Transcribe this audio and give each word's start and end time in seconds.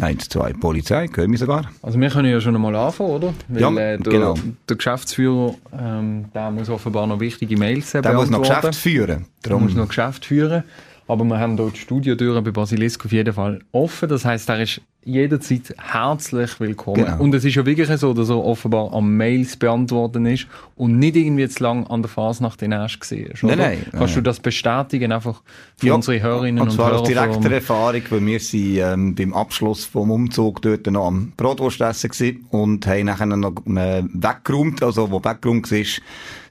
1, 0.00 0.28
2, 0.28 0.52
Polizei, 0.54 1.06
können 1.08 1.32
wir 1.32 1.38
sogar. 1.38 1.70
Also 1.82 1.98
wir 1.98 2.10
können 2.10 2.30
ja 2.30 2.40
schon 2.40 2.54
einmal 2.54 2.74
anfangen, 2.76 3.10
oder? 3.10 3.34
Weil, 3.48 3.60
Ja, 3.62 3.70
äh, 3.70 3.98
der, 3.98 4.12
genau. 4.12 4.34
der 4.68 4.76
Geschäftsführer, 4.76 5.54
ähm, 5.78 6.26
der 6.34 6.50
muss 6.50 6.68
offenbar 6.68 7.06
noch 7.06 7.20
wichtige 7.20 7.56
Mails 7.56 7.94
äh, 7.94 8.02
Der 8.02 8.12
muss 8.12 8.28
noch. 8.30 8.40
Geschäft 8.42 8.74
führen. 8.74 9.24
Der 9.44 9.56
muss 9.58 9.74
noch 9.74 9.88
Geschäft 9.88 10.26
führen. 10.26 10.64
Aber 11.08 11.24
wir 11.24 11.38
haben 11.38 11.56
dort 11.56 11.76
die 11.76 11.80
Studiotüren 11.80 12.42
bei 12.42 12.50
Basilisk 12.50 13.04
auf 13.04 13.12
jeden 13.12 13.32
Fall 13.32 13.60
offen. 13.70 14.08
Das 14.08 14.24
heißt, 14.24 14.48
er 14.48 14.60
ist 14.62 14.80
jederzeit 15.04 15.72
herzlich 15.78 16.58
willkommen. 16.58 17.04
Genau. 17.04 17.22
Und 17.22 17.32
es 17.32 17.44
ist 17.44 17.54
ja 17.54 17.64
wirklich 17.64 17.88
so, 18.00 18.12
dass 18.12 18.28
er 18.28 18.44
offenbar 18.44 18.92
am 18.92 19.16
Mails 19.16 19.56
beantworten 19.56 20.26
ist 20.26 20.48
und 20.74 20.98
nicht 20.98 21.14
irgendwie 21.14 21.48
zu 21.48 21.62
lang 21.62 21.86
an 21.86 22.02
der 22.02 22.08
Fasnacht 22.08 22.60
in 22.62 22.72
Asch 22.72 22.98
gesehen 22.98 23.30
ist. 23.30 23.44
Nein, 23.44 23.56
nein, 23.56 23.78
Kannst 23.92 24.00
nein. 24.00 24.14
du 24.14 24.20
das 24.22 24.40
bestätigen, 24.40 25.12
einfach 25.12 25.42
für 25.76 25.86
Ja, 25.86 25.94
unsere 25.94 26.20
Hörerinnen 26.20 26.60
und, 26.60 26.70
und 26.70 26.74
zwar 26.74 26.90
Hörer? 26.90 27.02
aus 27.02 27.06
direkter 27.08 27.52
Erfahrung, 27.52 28.02
weil 28.10 28.26
wir 28.26 28.40
sind 28.40 28.76
ähm, 28.78 29.14
beim 29.14 29.32
Abschluss 29.32 29.84
vom 29.84 30.10
Umzug 30.10 30.60
dort 30.62 30.88
noch 30.88 31.06
am 31.06 31.32
Brotwurstessen 31.36 32.10
gewesen 32.10 32.46
und 32.50 32.84
haben 32.88 33.06
nachher 33.06 33.26
noch 33.26 33.52
äh, 33.66 34.02
weggeräumt, 34.12 34.82
also 34.82 35.08
wo 35.08 35.22
weggeräumt 35.22 35.70
war, 35.70 35.84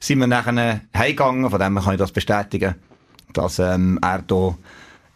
sind 0.00 0.18
wir 0.18 0.26
nachher 0.26 0.80
heimgegangen, 0.96 1.50
von 1.50 1.60
dem 1.60 1.74
kann 1.76 1.92
ich 1.92 1.98
das 1.98 2.10
bestätigen, 2.10 2.74
dass 3.36 3.58
ähm, 3.58 3.98
er 4.02 4.22
da 4.22 4.56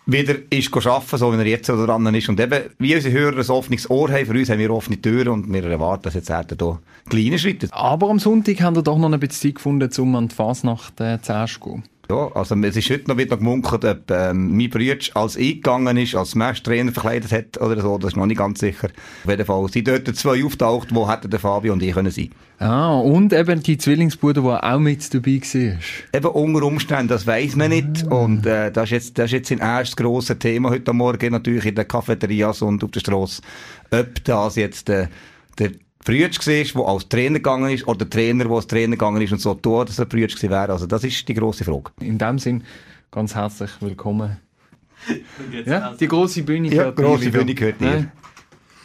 wieder 0.06 0.34
ist 0.51 0.74
arbeiten, 0.74 1.19
so 1.19 1.33
wie 1.33 1.37
er 1.37 1.47
jetzt 1.47 1.69
dran 1.69 2.15
ist. 2.15 2.28
Und 2.28 2.41
eben, 2.41 2.65
wie 2.78 2.95
unsere 2.95 3.15
Hörer 3.15 3.38
ein 3.38 3.51
offenes 3.51 3.88
Ohr 3.91 4.11
haben, 4.11 4.27
für 4.27 4.33
uns 4.33 4.51
haben 4.51 4.59
wir 4.59 4.70
offene 4.70 5.01
Türen 5.01 5.28
und 5.28 5.52
wir 5.52 5.65
erwarten, 5.65 6.05
dass 6.05 6.15
jetzt 6.15 6.30
er 6.30 6.45
da 6.45 6.78
kleine 7.09 7.38
Schritte 7.38 7.69
Aber 7.70 8.11
am 8.11 8.19
Sonntag 8.19 8.61
haben 8.61 8.77
wir 8.77 8.83
doch 8.83 8.98
noch 8.98 9.12
ein 9.12 9.20
bisschen 9.20 9.51
Zeit 9.51 9.55
gefunden, 9.56 9.91
um 9.98 10.14
an 10.16 10.28
die 10.28 10.34
Fasnacht 10.34 11.01
äh, 11.01 11.20
zu 11.20 11.33
gehen. 11.61 11.84
Ja, 12.10 12.28
also 12.34 12.56
es 12.56 12.77
ist 12.77 12.91
heute 12.91 13.09
noch 13.09 13.19
wieder 13.19 13.37
gemunkelt, 13.37 13.84
ob 13.84 14.10
ähm, 14.10 14.56
mein 14.56 14.69
Bruder 14.69 14.96
als 15.14 15.37
eingegangen 15.37 15.96
ist, 15.96 16.16
als 16.16 16.34
Matchtrainer 16.34 16.91
verkleidet 16.91 17.30
hat 17.30 17.60
oder 17.60 17.80
so, 17.80 17.98
das 17.98 18.14
ist 18.14 18.16
noch 18.16 18.27
nicht 18.27 18.38
ganz 18.38 18.59
sicher. 18.59 18.88
Auf 19.23 19.30
jeden 19.30 19.45
Fall 19.45 19.69
sind 19.69 19.86
dort 19.86 20.16
zwei 20.16 20.45
auftaucht, 20.45 20.92
wo 20.92 21.09
hätten 21.09 21.30
der 21.30 21.38
Fabio 21.38 21.73
und 21.73 21.84
ich 21.84 21.94
können 21.94 22.11
sein. 22.11 22.30
Ah, 22.58 22.94
und 22.97 23.33
eben 23.33 23.62
die 23.62 23.78
Zwillingsbude, 23.78 24.42
die 24.42 24.48
auch 24.48 24.80
mit 24.80 25.14
dabei 25.14 25.41
war. 25.41 25.78
Eben 26.12 26.27
unter 26.27 26.67
Umständen, 26.67 27.06
das 27.06 27.28
weiss 27.28 27.55
man 27.55 27.70
nicht 27.70 28.02
und 28.02 28.45
äh, 28.45 28.72
das 28.72 28.86
ist 28.86 28.91
jetzt, 28.91 29.19
das 29.19 29.27
ist 29.27 29.33
jetzt 29.33 29.52
ein 29.52 29.58
erstes 29.58 29.95
grosses 29.95 30.36
Thema 30.41 30.70
heute 30.70 30.92
Morgen 30.92 31.30
natürlich 31.30 31.67
in 31.67 31.77
den 31.77 31.86
Cafeterias 31.86 32.61
und 32.61 32.83
auf 32.83 32.91
der 32.91 33.00
Strasse, 33.00 33.41
ob 33.92 34.24
das 34.24 34.56
jetzt 34.56 34.91
äh, 34.91 35.06
der 35.61 35.70
Brütsch 36.05 36.47
war, 36.47 36.83
der 36.83 36.93
als 36.93 37.09
Trainer 37.09 37.39
gegangen 37.39 37.70
ist, 37.70 37.87
oder 37.87 37.98
der 37.98 38.11
Trainer, 38.11 38.45
der 38.45 38.53
als 38.55 38.67
Trainer 38.67 38.97
gegangen 38.97 39.20
ist 39.20 39.33
und 39.33 39.41
so 39.41 39.55
tut, 39.55 39.89
dass 39.89 39.98
er 39.98 40.07
Brütsch 40.07 40.34
gewesen 40.34 40.51
wäre. 40.51 40.73
Also 40.73 40.87
das 40.87 41.05
ist 41.05 41.29
die 41.29 41.34
grosse 41.34 41.65
Frage. 41.65 41.91
In 42.01 42.17
dem 42.19 42.39
Sinn, 42.39 42.65
ganz 43.11 43.34
herzlich 43.34 43.70
willkommen. 43.81 44.39
Ja, 45.65 45.95
die 45.95 46.09
grosse 46.09 46.42
Bühne 46.42 46.69
Ja, 46.69 46.91
gehört 46.91 46.98
dir 46.98 47.03
grosse. 47.03 47.31
Bühne 47.31 47.55
gehört 47.55 47.81
dir. 47.81 47.87
Ja. 47.87 48.07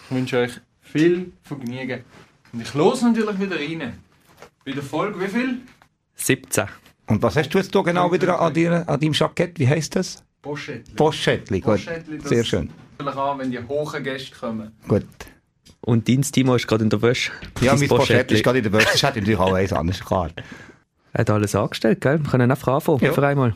Ich 0.10 0.16
wünsche 0.16 0.38
euch 0.40 0.52
viel 0.82 1.32
Vergnügen. 1.44 2.04
Und 2.54 2.62
ich 2.62 2.74
los 2.74 3.02
natürlich 3.02 3.40
wieder 3.40 3.56
rein. 3.58 3.94
Bei 4.66 4.72
der 4.72 4.84
Folge 4.84 5.20
wie 5.20 5.28
viel? 5.28 5.62
17. 6.16 6.66
Und 7.08 7.22
was 7.22 7.36
hast 7.36 7.50
du 7.50 7.58
jetzt 7.58 7.74
da 7.74 7.82
genau 7.82 8.12
wieder 8.12 8.40
an, 8.40 8.54
dir, 8.54 8.88
an 8.88 9.00
deinem 9.00 9.14
Jackett? 9.14 9.60
Wie 9.60 9.68
heisst 9.68 9.96
das? 9.96 10.24
Poschettli. 10.42 10.96
Postschettli, 10.96 11.60
gut. 11.60 11.74
Poschettli, 11.74 12.18
das 12.18 12.30
Sehr 12.30 12.44
schön. 12.44 12.70
Natürlich 12.98 13.20
an, 13.20 13.40
wenn 13.40 13.52
die 13.52 13.60
hohen 13.60 14.04
Gäste 14.04 14.36
kommen. 14.36 14.72
Gut. 14.88 15.06
Und 15.86 16.10
dein 16.10 16.24
Timo 16.24 16.56
ist 16.56 16.66
gerade 16.68 16.84
in 16.84 16.90
der 16.90 17.02
Wäsche. 17.04 17.32
Ja, 17.62 17.76
mein 17.76 17.88
Postschettli 17.88 18.38
ist 18.38 18.44
gerade 18.44 18.58
in 18.58 18.64
der 18.64 18.74
Wäsche. 18.74 18.88
Das 18.92 19.04
hätte 19.04 19.20
natürlich 19.20 19.40
auch 19.40 19.54
eins 19.54 19.72
anders, 19.72 20.00
klar. 20.00 20.30
Er 21.14 21.20
hat 21.20 21.30
alles 21.30 21.54
angestellt, 21.56 22.02
gell? 22.02 22.20
Wir 22.24 22.30
können 22.32 22.50
einfach 22.50 22.74
anfangen, 22.74 23.00
Ja. 23.02 23.14
für 23.14 23.26
einmal. 23.26 23.54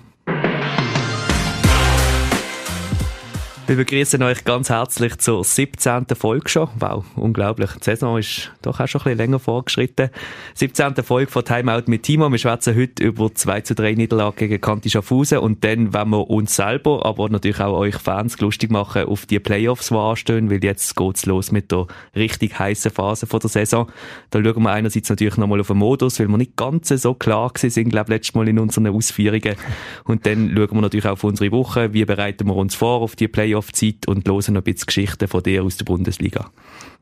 Wir 3.70 3.75
begrüßen 3.75 4.23
euch 4.23 4.45
ganz 4.45 4.72
herzlich 4.72 5.20
zur 5.20 5.44
17. 5.44 6.08
Folge 6.16 6.50
schon. 6.50 6.70
Wow, 6.80 7.06
unglaublich. 7.16 7.70
Die 7.73 7.84
Saison 7.84 8.17
ist 8.17 8.52
doch 8.64 8.80
auch 8.80 8.88
schon 8.88 9.02
ein 9.02 9.03
bisschen 9.03 9.17
länger 9.20 9.38
vorgeschritten. 9.38 10.09
17. 10.56 10.95
Folge 11.03 11.30
von 11.30 11.45
Timeout 11.45 11.84
mit 11.86 12.02
Timo. 12.02 12.31
Wir 12.31 12.39
schwätzen 12.39 12.76
heute 12.76 13.03
über 13.03 13.31
2 13.31 13.61
zu 13.61 13.76
3 13.76 13.94
Niederlage 13.94 14.48
gegen 14.48 14.60
Kanti 14.60 14.89
Schaffhausen 14.89 15.38
und 15.38 15.64
dann 15.64 15.94
wollen 15.94 16.10
wir 16.10 16.32
uns 16.32 16.55
selber, 16.55 17.05
aber 17.05 17.30
natürlich 17.30 17.60
auch 17.60 17.77
euch 17.77 17.98
Fans 17.98 18.39
lustig 18.39 18.71
machen 18.71 19.04
auf 19.04 19.27
die 19.27 19.39
Playoffs, 19.39 19.89
die 19.89 19.94
anstehen, 19.94 20.49
weil 20.49 20.64
jetzt 20.64 20.95
geht's 20.95 21.27
los 21.27 21.52
mit 21.52 21.71
der 21.71 21.86
richtig 22.15 22.58
heißen 22.58 22.89
Phase 22.89 23.27
von 23.27 23.39
der 23.39 23.52
Saison. 23.52 23.88
Da 24.32 24.44
schauen 24.44 24.64
wir 24.64 24.71
einerseits 24.71 25.10
natürlich 25.10 25.38
nochmal 25.38 25.60
auf 25.60 25.67
den 25.67 25.77
Modus, 25.77 26.20
weil 26.20 26.27
wir 26.27 26.38
nicht 26.38 26.55
ganz 26.55 26.88
so 26.88 27.14
klar 27.14 27.49
gewesen 27.49 27.70
sind, 27.70 27.89
glaube 27.89 28.14
letztes 28.14 28.33
Mal 28.33 28.48
in 28.48 28.58
unseren 28.58 28.88
Ausführungen. 28.88 29.58
Und 30.05 30.26
dann 30.26 30.55
schauen 30.55 30.71
wir 30.71 30.82
natürlich 30.82 31.05
auch 31.05 31.11
auf 31.11 31.23
unsere 31.23 31.52
Woche, 31.52 31.94
wie 31.94 32.04
bereiten 32.04 32.48
wir 32.48 32.55
uns 32.55 32.73
vor 32.73 33.02
auf 33.02 33.15
die 33.15 33.27
Playoff-Zeit 33.59 34.08
und 34.08 34.27
hören 34.27 34.53
noch 34.53 34.61
ein 34.61 34.64
bisschen 34.64 34.87
Geschichten 34.87 35.27
von 35.27 35.43
dir 35.43 35.64
aus 35.64 35.77
der 35.77 35.86
Bundesliga. 35.86 36.49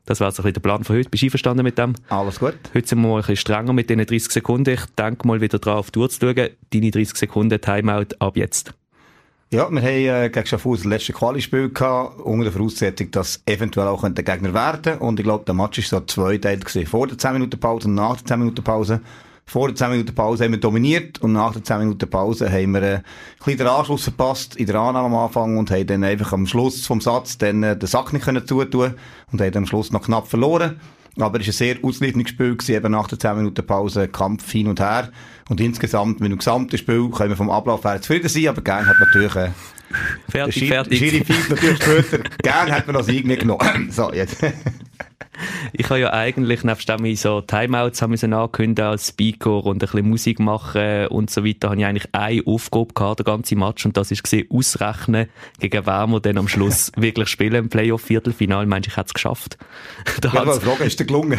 Das 0.06 0.20
wäre 0.20 0.32
so 0.32 0.42
ein 0.42 0.44
bisschen 0.44 0.54
der 0.54 0.60
Plan 0.60 0.84
von 0.84 0.96
heute. 0.96 1.08
Bist 1.10 1.22
du 1.22 1.26
einverstanden 1.26 1.62
mit 1.62 1.78
dem? 1.78 1.94
Alles 2.08 2.38
gut. 2.38 2.54
Heute 2.74 2.88
sind 2.88 3.00
wir 3.00 3.08
mal 3.08 3.16
ein 3.16 3.20
bisschen 3.20 3.36
strenger 3.36 3.72
mit 3.72 3.90
diesen 3.90 4.04
30 4.04 4.32
Sekunden. 4.32 4.70
Ich 4.70 4.84
denke 4.98 5.26
mal 5.26 5.40
wieder 5.40 5.58
dran, 5.58 5.76
auf 5.76 5.90
die 5.90 5.98
Uhr 5.98 6.08
zu 6.08 6.20
schauen. 6.20 6.48
Deine 6.70 6.90
30 6.90 7.16
Sekunden 7.16 7.60
Timeout 7.60 8.14
ab 8.18 8.36
jetzt. 8.36 8.74
Ja, 9.50 9.70
wir 9.70 9.80
haben 9.80 9.86
äh, 9.86 10.28
gegen 10.28 10.46
Schaffhausen 10.46 10.90
das 10.90 10.98
letzte 10.98 11.14
Quali-Spiel 11.14 11.70
gehabt, 11.70 12.20
unter 12.20 12.44
der 12.44 12.52
Voraussetzung, 12.52 13.10
dass 13.12 13.42
eventuell 13.46 13.86
auch 13.86 14.06
der 14.06 14.24
Gegner 14.24 14.52
werden 14.52 14.98
Und 14.98 15.18
ich 15.18 15.24
glaube, 15.24 15.46
der 15.46 15.54
Match 15.54 15.78
ist 15.78 15.88
so 15.88 16.00
zweiteilig 16.00 16.66
gewesen. 16.66 16.86
Vor 16.86 17.06
der 17.06 17.16
10 17.16 17.32
Minuten 17.32 17.58
Pause 17.58 17.88
und 17.88 17.94
nach 17.94 18.16
der 18.16 18.26
10 18.26 18.38
Minuten 18.40 18.62
Pause. 18.62 19.00
Vor 19.48 19.68
der 19.68 19.76
10 19.76 19.90
Minuten 19.92 20.14
Pause 20.14 20.44
haben 20.44 20.52
wir 20.52 20.60
dominiert 20.60 21.22
und 21.22 21.32
nach 21.32 21.54
der 21.54 21.64
10 21.64 21.78
Minuten 21.78 22.10
Pause 22.10 22.52
haben 22.52 22.72
wir 22.72 22.82
äh, 22.82 22.94
ein 22.96 23.02
bisschen 23.38 23.56
den 23.56 23.66
Anschluss 23.66 24.02
verpasst 24.02 24.56
in 24.56 24.66
der 24.66 24.76
Annahme 24.76 25.06
am 25.06 25.24
Anfang 25.24 25.56
und 25.56 25.70
haben 25.70 25.86
dann 25.86 26.04
einfach 26.04 26.34
am 26.34 26.46
Schluss 26.46 26.86
vom 26.86 27.00
Satz 27.00 27.38
dann 27.38 27.62
äh, 27.62 27.74
den 27.74 27.86
Sack 27.86 28.12
nicht 28.12 28.26
können 28.26 28.46
zutun 28.46 28.96
und 29.32 29.40
haben 29.40 29.56
am 29.56 29.64
Schluss 29.64 29.90
noch 29.90 30.02
knapp 30.02 30.28
verloren. 30.28 30.78
Aber 31.18 31.40
es 31.40 31.46
war 31.46 31.48
ein 31.48 31.52
sehr 31.52 31.76
ausgeglichenes 31.82 32.28
Spiel, 32.28 32.56
gewesen, 32.56 32.74
eben 32.74 32.92
nach 32.92 33.08
der 33.08 33.18
10 33.18 33.38
Minuten 33.38 33.66
Pause, 33.66 34.08
Kampf 34.08 34.52
hin 34.52 34.68
und 34.68 34.80
her. 34.80 35.08
Und 35.48 35.62
insgesamt, 35.62 36.20
mit 36.20 36.30
dem 36.30 36.36
gesamten 36.36 36.76
Spiel, 36.76 37.08
können 37.08 37.30
wir 37.30 37.36
vom 37.36 37.48
Ablauf 37.48 37.84
her 37.84 38.02
zufrieden 38.02 38.28
sein, 38.28 38.48
aber 38.48 38.60
gern 38.60 38.86
hat 38.86 39.00
man 39.00 39.08
natürlich, 39.08 39.34
äh, 39.34 39.50
Fertig, 40.28 40.54
Schiri, 40.54 40.66
fertig. 40.68 40.98
Schiri 40.98 41.24
pfeift 41.24 41.50
natürlich 41.50 41.82
später, 41.82 42.24
gern 42.42 42.70
hat 42.70 42.86
man 42.86 42.96
das 42.96 43.06
Sieg 43.06 43.26
mitgenommen. 43.26 43.90
so, 43.90 44.12
jetzt. 44.12 44.44
Ich 45.72 45.88
habe 45.90 46.00
ja 46.00 46.12
eigentlich, 46.12 46.64
nebst 46.64 46.88
dem 46.88 47.04
ich 47.04 47.20
so 47.20 47.40
Timeouts 47.40 48.02
haben 48.02 48.10
müssen 48.10 48.32
ankündigen 48.32 48.90
als 48.90 49.08
Speaker 49.08 49.64
und 49.64 49.76
ein 49.76 49.78
bisschen 49.78 50.08
Musik 50.08 50.40
machen 50.40 51.06
und 51.08 51.30
so 51.30 51.44
weiter, 51.44 51.70
habe 51.70 51.80
ich 51.80 51.86
eigentlich 51.86 52.08
eine 52.12 52.42
Aufgabe 52.44 52.92
gehabt, 52.94 53.20
der 53.20 53.24
ganze 53.24 53.56
Match, 53.56 53.86
und 53.86 53.96
das 53.96 54.10
ist 54.10 54.22
gesehen, 54.22 54.48
ausrechnen, 54.50 55.28
gegen 55.60 55.86
wen 55.86 56.10
wir 56.10 56.20
dann 56.20 56.38
am 56.38 56.48
Schluss 56.48 56.90
wirklich 56.96 57.28
spielen 57.28 57.54
im 57.54 57.68
Playoff-Viertelfinal. 57.68 58.66
Meinst 58.66 58.86
du, 58.86 58.90
ich 58.90 58.96
hätte 58.96 59.08
es 59.08 59.14
geschafft? 59.14 59.58
Da 60.20 60.32
Ja, 60.38 60.42
aber 60.42 60.60
Frage, 60.60 60.84
ist 60.84 60.98
dir 60.98 61.04
gelungen? 61.04 61.38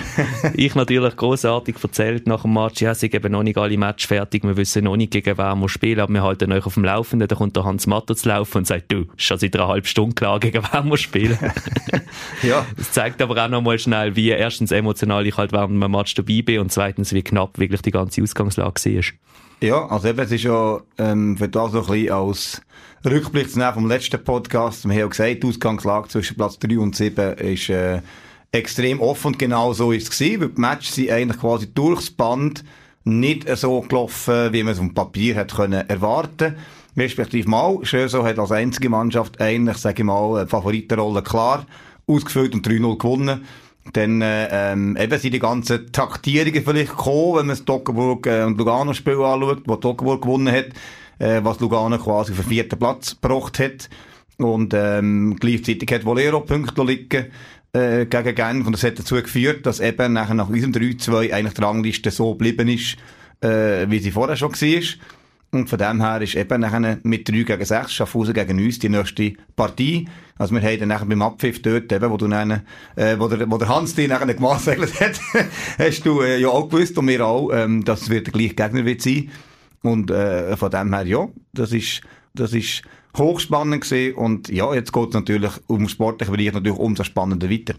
ich 0.54 0.76
natürlich 0.76 1.16
großartig 1.16 1.76
erzählt 1.82 2.28
nach 2.28 2.44
dem 2.44 2.54
Match, 2.54 2.82
ja, 2.82 2.96
sind 2.96 3.14
eben 3.14 3.32
noch 3.32 3.44
nicht 3.44 3.58
alle 3.58 3.78
Match 3.78 4.08
fertig, 4.08 4.44
wir 4.44 4.58
wissen 4.58 4.86
noch 4.86 4.96
nicht, 4.96 5.12
gegen 5.12 5.38
wen 5.38 5.60
wir 5.60 5.70
spielen, 5.70 6.00
aber 6.00 6.14
wir 6.14 6.24
halten 6.24 6.52
euch 6.52 6.66
auf 6.66 6.76
dem 6.76 6.86
Laufenden, 6.86 7.28
da 7.28 7.36
kommt 7.36 7.56
der 7.56 7.66
Hans 7.66 7.88
Matter 7.88 8.16
zu 8.16 8.30
laufen 8.30 8.39
und 8.42 8.68
sagt, 8.68 8.92
du, 8.92 9.06
schon 9.18 9.38
seit 9.38 9.56
einer 9.56 9.68
halben 9.68 9.86
Stunde 9.86 10.16
klar, 10.16 10.40
gegen 10.40 10.64
wen 10.64 10.90
wir 10.90 10.98
spielen. 10.98 11.38
ja. 12.44 12.66
Das 12.78 12.92
zeigt 12.92 13.22
aber 13.22 13.44
auch 13.44 13.50
nochmal 13.50 13.80
schnell, 13.80 14.16
wie 14.16 14.30
erstens 14.30 14.72
emotional 14.72 15.26
ich 15.26 15.38
halt 15.38 15.52
während 15.52 15.82
einem 15.82 15.92
Match 15.92 16.14
dabei 16.16 16.42
bin 16.42 16.60
und 16.60 16.72
zweitens, 16.72 17.14
wie 17.14 17.22
knapp 17.22 17.58
wirklich 17.60 17.82
die 17.82 17.92
ganze 17.92 18.22
Ausgangslage 18.22 18.84
war. 18.86 19.04
Ja, 19.62 19.88
also 19.88 20.08
eben, 20.08 20.20
es 20.20 20.32
ist 20.32 20.44
ja, 20.44 20.80
ähm, 20.98 21.38
für 21.38 21.50
das 21.50 21.72
so 21.74 21.82
ein 21.82 21.88
bisschen 21.88 22.12
als 22.12 22.62
Rückblick 23.06 23.52
zu 23.52 23.60
nehmen 23.60 23.74
vom 23.74 23.88
letzten 23.88 24.24
Podcast. 24.24 24.86
Wir 24.86 24.92
haben 24.92 25.00
ja 25.00 25.08
gesagt, 25.08 25.44
die 25.44 25.48
Ausgangslage 25.48 26.08
zwischen 26.08 26.38
Platz 26.38 26.60
3 26.60 26.80
und 26.80 26.96
7 26.96 27.34
ist, 27.34 27.70
äh, 27.70 28.02
extrem 28.52 29.00
offen 29.00 29.28
und 29.28 29.40
genau 29.40 29.74
so 29.74 29.92
ist 29.92 30.04
es 30.04 30.18
gewesen, 30.18 30.42
weil 30.42 30.50
die 30.50 30.62
Matches 30.62 30.96
sind 30.96 31.12
eigentlich 31.12 31.40
quasi 31.40 31.72
durchs 31.74 32.10
Band 32.10 32.64
nicht 33.04 33.48
so 33.58 33.82
gelaufen, 33.82 34.54
wie 34.54 34.64
man 34.64 34.74
es 34.74 34.80
dem 34.80 34.94
Papier 34.94 35.36
hätte 35.36 35.56
können 35.56 35.88
erwarten. 35.88 36.56
Respektive 37.00 37.50
mal, 37.50 37.80
Schöso 37.84 38.24
hat 38.24 38.40
als 38.40 38.52
einzige 38.52 38.90
Mannschaft 38.90 39.42
eigentlich, 39.42 39.78
sage 39.78 40.02
ich 40.02 40.06
mal, 40.06 40.48
Favoritenrolle 40.48 41.22
klar 41.22 41.66
ausgefüllt 42.08 42.54
und 42.54 42.68
3-0 42.68 42.98
gewonnen. 42.98 43.46
Dann 43.94 44.22
äh, 44.22 44.48
ähm, 44.52 44.98
eben 44.98 45.20
sind 45.20 45.34
die 45.34 45.40
ganzen 45.40 45.92
Taktierungen 45.92 46.64
vielleicht 46.64 46.92
gekommen, 46.92 47.38
wenn 47.38 47.48
man 47.48 47.50
das 47.50 47.66
Toggenburg 47.66 48.28
äh, 48.28 48.44
und 48.44 48.58
Lugano-Spiel 48.58 49.22
anschaut, 49.22 49.64
wo 49.66 49.76
Toggenburg 49.78 50.22
gewonnen 50.22 50.54
hat, 50.54 50.68
äh, 51.20 51.44
was 51.44 51.60
Lugano 51.60 51.98
quasi 51.98 52.32
auf 52.32 52.40
den 52.40 52.48
vierten 52.48 52.78
Platz 52.78 53.18
gebracht 53.20 53.60
hat. 53.60 53.90
Und 54.38 54.74
ähm, 54.74 55.38
gleichzeitig 55.40 55.92
hat 55.92 56.06
Volero 56.06 56.42
Punkte 56.42 56.84
liegen 56.84 57.28
äh, 57.74 58.06
gegen 58.06 58.36
Genf 58.36 58.66
und 58.66 58.74
das 58.74 58.84
hat 58.84 59.00
dazu 59.00 59.16
geführt, 59.16 59.66
dass 59.66 59.80
eben 59.80 60.14
nachher 60.14 60.36
nach 60.36 60.50
unserem 60.50 60.72
3-2 60.72 61.34
eigentlich 61.34 61.54
die 61.54 61.62
Rangliste 61.62 62.12
so 62.12 62.32
geblieben 62.32 62.68
ist, 62.68 62.98
äh, 63.42 63.90
wie 63.90 64.00
sie 64.00 64.12
vorher 64.12 64.38
schon 64.38 64.52
war. 64.52 64.84
Und 65.52 65.70
von 65.70 65.80
dem 65.80 66.02
her 66.02 66.22
ist 66.22 66.36
eben 66.36 66.62
nachher 66.62 67.00
mit 67.04 67.28
3 67.28 67.44
gegen 67.44 67.66
6 67.66 67.92
Schaffhausen 67.92 68.34
gegen 68.34 68.64
uns 68.64 68.78
die 68.80 68.90
nächste 68.90 69.34
Partie. 69.56 70.08
Also 70.38 70.54
wir 70.54 70.62
haben 70.62 70.80
dann 70.80 70.90
nachher 70.90 71.06
beim 71.06 71.22
Abpfiff 71.24 71.62
dort 71.62 71.92
eben, 71.92 72.10
wo 72.12 72.18
du 72.18 72.28
dann, 72.28 72.62
äh, 72.96 73.18
wo 73.18 73.28
der, 73.28 73.50
wo 73.50 73.58
der 73.58 73.68
Hans 73.68 73.96
dich 73.96 74.08
nachher 74.08 74.34
gemaßregelt 74.34 75.00
hat, 75.02 75.20
hast 75.80 76.06
du 76.06 76.22
äh, 76.22 76.40
ja 76.40 76.50
auch 76.50 76.70
gewusst 76.70 76.98
und 76.98 77.08
wir 77.08 77.26
auch, 77.26 77.52
ähm, 77.52 77.84
dass 77.84 78.04
es 78.04 78.10
der 78.10 78.22
gleiche 78.22 78.54
Gegner 78.54 78.86
wird 78.86 79.02
sein. 79.02 79.32
Und 79.82 80.12
äh, 80.12 80.56
von 80.56 80.70
dem 80.70 80.94
her, 80.94 81.08
ja, 81.08 81.28
das 81.54 81.72
ist 81.72 82.02
Das 82.34 82.54
ist 82.54 82.84
hochspannend 83.18 83.84
gewesen 83.84 84.16
und 84.16 84.50
ja, 84.50 84.74
jetzt 84.74 84.94
geht 84.94 85.10
es 85.10 85.14
natürlich 85.14 85.52
um 85.68 85.90
sportlichen 85.90 86.36
Bereich 86.36 86.54
natürlich 86.54 86.78
umso 86.78 87.04
spannender 87.04 87.50
weiter. 87.50 87.74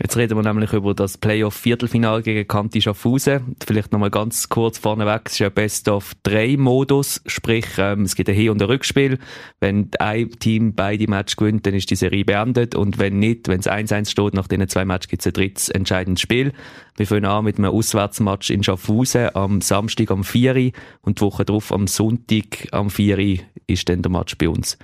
Jetzt 0.00 0.16
reden 0.16 0.38
wir 0.38 0.44
nämlich 0.44 0.72
über 0.72 0.94
das 0.94 1.18
Playoff-Viertelfinal 1.18 2.22
gegen 2.22 2.46
Kanti 2.46 2.80
Schaffhausen. 2.80 3.56
Vielleicht 3.66 3.90
nochmal 3.90 4.10
ganz 4.10 4.48
kurz 4.48 4.78
vorneweg. 4.78 5.22
Es 5.24 5.32
ist 5.32 5.38
ja 5.40 5.48
Best-of-3-Modus. 5.48 7.22
Sprich, 7.26 7.66
ähm, 7.78 8.02
es 8.02 8.14
gibt 8.14 8.28
ein 8.28 8.36
Hin- 8.36 8.50
und 8.50 8.62
ein 8.62 8.68
Rückspiel. 8.68 9.18
Wenn 9.58 9.90
ein 9.98 10.30
Team 10.38 10.74
beide 10.74 11.08
Matches 11.08 11.36
gewinnt, 11.36 11.66
dann 11.66 11.74
ist 11.74 11.90
die 11.90 11.96
Serie 11.96 12.24
beendet. 12.24 12.76
Und 12.76 12.98
wenn 12.98 13.18
nicht, 13.18 13.48
wenn 13.48 13.58
es 13.58 13.66
1-1 13.66 14.10
steht, 14.10 14.34
nach 14.34 14.46
diesen 14.46 14.68
zwei 14.68 14.84
Matches 14.84 15.08
gibt 15.08 15.22
es 15.22 15.26
ein 15.26 15.32
drittes 15.32 15.68
entscheidendes 15.68 16.20
Spiel. 16.20 16.52
Wir 16.96 17.06
fangen 17.06 17.24
an 17.24 17.44
mit 17.44 17.58
einem 17.58 17.72
Auswärtsmatch 17.72 18.50
in 18.50 18.62
Schaffhausen 18.62 19.34
am 19.34 19.60
Samstag 19.60 20.12
am 20.12 20.22
4 20.22 20.72
und 21.02 21.18
die 21.18 21.22
Woche 21.22 21.44
darauf 21.44 21.72
am 21.72 21.88
Sonntag 21.88 22.68
am 22.70 22.90
4 22.90 23.40
ist 23.66 23.88
dann 23.88 24.02
der 24.02 24.12
Match 24.12 24.38
bei 24.38 24.48
uns. 24.48 24.78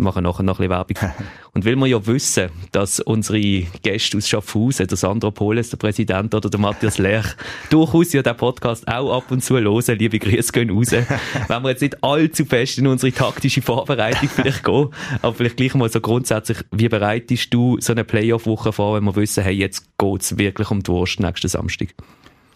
Wir 0.00 0.04
machen 0.04 0.22
nachher 0.22 0.42
noch 0.42 0.58
ein 0.58 0.68
bisschen 0.68 0.70
Werbung. 0.70 0.96
Und 1.52 1.66
weil 1.66 1.76
wir 1.76 1.86
ja 1.86 2.06
wissen, 2.06 2.48
dass 2.72 3.00
unsere 3.00 3.38
Gäste 3.82 4.16
aus 4.16 4.26
Schaffhausen, 4.26 4.86
der 4.86 4.96
Sandro 4.96 5.30
Poles, 5.30 5.68
der 5.68 5.76
Präsident 5.76 6.34
oder 6.34 6.48
der 6.48 6.58
Matthias 6.58 6.96
Lerch, 6.96 7.36
durchaus 7.70 8.14
ja 8.14 8.22
den 8.22 8.34
Podcast 8.34 8.88
auch 8.88 9.14
ab 9.14 9.30
und 9.30 9.44
zu 9.44 9.58
hören, 9.58 9.98
liebe 9.98 10.18
Grüße 10.18 10.52
gehen 10.52 10.70
raus, 10.70 10.92
wenn 11.48 11.62
wir 11.62 11.68
jetzt 11.68 11.82
nicht 11.82 12.02
allzu 12.02 12.46
fest 12.46 12.78
in 12.78 12.86
unsere 12.86 13.12
taktische 13.12 13.60
Vorbereitung 13.60 14.30
vielleicht 14.30 14.64
gehen, 14.64 14.88
aber 15.20 15.34
vielleicht 15.34 15.58
gleich 15.58 15.74
mal 15.74 15.90
so 15.90 16.00
grundsätzlich, 16.00 16.58
wie 16.70 16.88
bereitest 16.88 17.52
du 17.52 17.78
so 17.78 17.92
eine 17.92 18.04
Playoff-Woche 18.04 18.72
vor, 18.72 18.96
wenn 18.96 19.04
wir 19.04 19.16
wissen, 19.16 19.44
hey, 19.44 19.52
jetzt 19.54 19.98
geht's 19.98 20.38
wirklich 20.38 20.70
um 20.70 20.82
die 20.82 20.90
Wurst 20.90 21.20
nächsten 21.20 21.48
Samstag? 21.48 21.94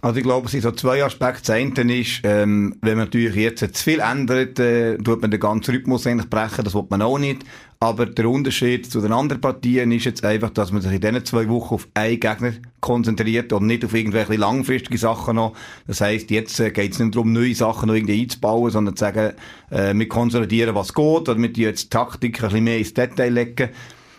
Also 0.05 0.19
ich 0.19 0.23
glaube, 0.23 0.45
es 0.45 0.53
sind 0.53 0.61
so 0.61 0.71
zwei 0.73 1.03
Aspekte. 1.03 1.41
Das 1.47 1.51
eine 1.57 1.99
ist, 1.99 2.21
ähm, 2.25 2.77
wenn 2.83 2.99
man 2.99 3.07
natürlich 3.07 3.35
jetzt 3.37 3.61
zu 3.61 3.83
viel 3.83 4.01
ändert, 4.01 4.59
äh, 4.59 4.99
tut 4.99 5.23
man 5.23 5.31
den 5.31 5.41
ganzen 5.41 5.75
Rhythmus 5.75 6.07
eigentlich 6.07 6.29
brechen. 6.29 6.63
Das 6.63 6.75
will 6.75 6.85
man 6.91 7.01
auch 7.01 7.19
nicht. 7.19 7.43
Aber 7.81 8.05
der 8.05 8.29
Unterschied 8.29 8.85
zu 8.85 9.01
den 9.01 9.13
anderen 9.13 9.41
Partien 9.41 9.91
ist 9.93 10.05
jetzt 10.05 10.23
einfach, 10.23 10.51
dass 10.51 10.73
man 10.73 10.83
sich 10.83 10.93
in 10.93 11.01
diesen 11.01 11.25
zwei 11.25 11.49
Wochen 11.49 11.77
auf 11.77 11.89
einen 11.95 12.21
Gegner 12.21 12.53
konzentriert 12.81 13.55
und 13.55 13.67
nicht 13.67 13.83
auf 13.83 13.95
irgendwelche 13.95 14.37
langfristige 14.37 14.99
Sachen 14.99 15.37
noch. 15.37 15.55
Das 15.87 16.03
heisst, 16.03 16.31
jetzt 16.31 16.61
äh, 16.61 16.71
geht 16.71 16.93
es 16.93 16.99
nicht 16.99 17.15
darum, 17.15 17.33
neue 17.33 17.55
Sachen 17.55 17.87
noch 17.87 17.95
irgendwie 17.95 18.21
einzubauen, 18.21 18.71
sondern 18.71 18.97
zu 18.97 19.07
sagen, 19.07 19.33
äh, 19.71 19.95
wir 19.95 20.09
konsolidieren, 20.09 20.75
was 20.75 20.93
geht, 20.93 21.31
oder 21.31 21.39
wir 21.39 21.49
jetzt 21.49 21.91
Taktik 21.91 22.43
ein 22.43 22.49
bisschen 22.51 22.65
mehr 22.65 22.77
ins 22.77 22.93
Detail 22.93 23.33
legen. 23.33 23.71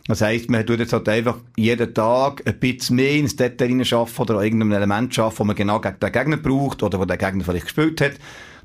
Das 0.08 0.22
heisst, 0.22 0.52
man 0.52 0.66
tut 0.66 0.80
jetzt 0.80 0.94
halt 0.94 1.10
einfach 1.10 1.40
jeden 1.58 1.94
Tag 1.94 2.44
ein 2.46 2.60
bisschen 2.60 2.98
mehr 2.98 3.14
ins 3.16 3.36
Detail 3.36 3.70
hineinschaffen 3.70 4.22
oder 4.22 4.38
an 4.38 4.44
irgendeinem 4.44 4.74
Element 4.74 5.16
schaffen, 5.16 5.38
das 5.40 5.48
man 5.48 5.56
genau 5.56 5.80
gegen 5.80 6.00
den 6.00 6.12
Gegner 6.12 6.38
braucht 6.38 6.84
oder 6.84 7.00
wo 7.00 7.06
der 7.06 7.18
Gegner 7.18 7.44
vielleicht 7.44 7.66
gespielt 7.66 8.02
hat. 8.02 8.14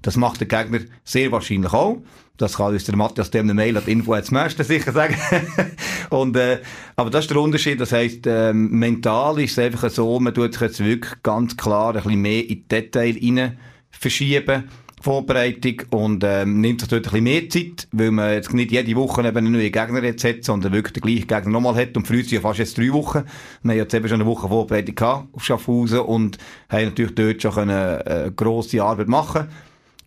Das 0.02 0.16
macht 0.16 0.40
der 0.40 0.48
Gegner 0.48 0.80
sehr 1.02 1.32
wahrscheinlich 1.32 1.72
auch. 1.72 2.02
Das 2.36 2.56
kann 2.56 2.72
uns 2.72 2.84
der 2.84 2.96
Matthias 2.96 3.30
dem 3.30 3.46
eine 3.46 3.54
Mail 3.54 3.76
hat 3.76 3.88
Info 3.88 4.12
als 4.12 4.30
Meister 4.30 4.64
sicher 4.64 4.92
sagen. 4.92 5.16
und, 6.10 6.36
äh, 6.36 6.60
aber 6.96 7.10
das 7.10 7.24
ist 7.24 7.30
der 7.30 7.38
Unterschied. 7.38 7.80
Das 7.80 7.92
heisst, 7.92 8.26
ähm, 8.26 8.70
mental 8.70 9.38
ist 9.40 9.52
es 9.52 9.58
einfach 9.58 9.90
so, 9.90 10.20
man 10.20 10.34
tut 10.34 10.54
sich 10.54 10.62
jetzt 10.62 10.84
wirklich 10.84 11.22
ganz 11.22 11.56
klar 11.56 11.94
ein 11.94 12.02
bisschen 12.02 12.20
mehr 12.20 12.48
in 12.48 12.66
Detail 12.68 13.16
rein 13.22 13.58
verschieben 13.90 14.64
Vorbereitung 15.00 15.82
und 15.90 16.22
ähm, 16.24 16.60
nimmt 16.60 16.80
sich 16.80 16.90
dort 16.90 17.06
ein 17.06 17.10
bisschen 17.10 17.24
mehr 17.24 17.48
Zeit, 17.48 17.88
weil 17.90 18.10
man 18.10 18.34
jetzt 18.34 18.52
nicht 18.52 18.70
jede 18.70 18.94
Woche 18.96 19.26
eben 19.26 19.36
einen 19.36 19.52
neuen 19.52 19.72
Gegner 19.72 20.02
jetzt 20.02 20.24
hat, 20.24 20.44
sondern 20.44 20.72
wirklich 20.72 20.92
den 20.92 21.02
gleichen 21.02 21.26
Gegner 21.26 21.50
nochmal 21.50 21.74
hat. 21.76 21.96
Und 21.96 22.06
freut 22.06 22.24
sich 22.24 22.32
ja 22.32 22.40
fast 22.40 22.58
jetzt 22.58 22.76
drei 22.76 22.92
Wochen. 22.92 23.24
Wir 23.62 23.72
haben 23.72 23.78
jetzt 23.78 23.94
eben 23.94 24.08
schon 24.08 24.20
eine 24.20 24.28
Woche 24.28 24.48
Vorbereitung 24.48 24.94
gehabt 24.94 25.28
auf 25.32 25.44
Schaffhausen 25.44 26.00
und 26.00 26.36
haben 26.68 26.84
natürlich 26.84 27.14
dort 27.14 27.42
schon 27.42 27.70
eine 27.70 28.06
äh, 28.06 28.30
grosse 28.30 28.82
Arbeit 28.82 29.08
machen. 29.08 29.48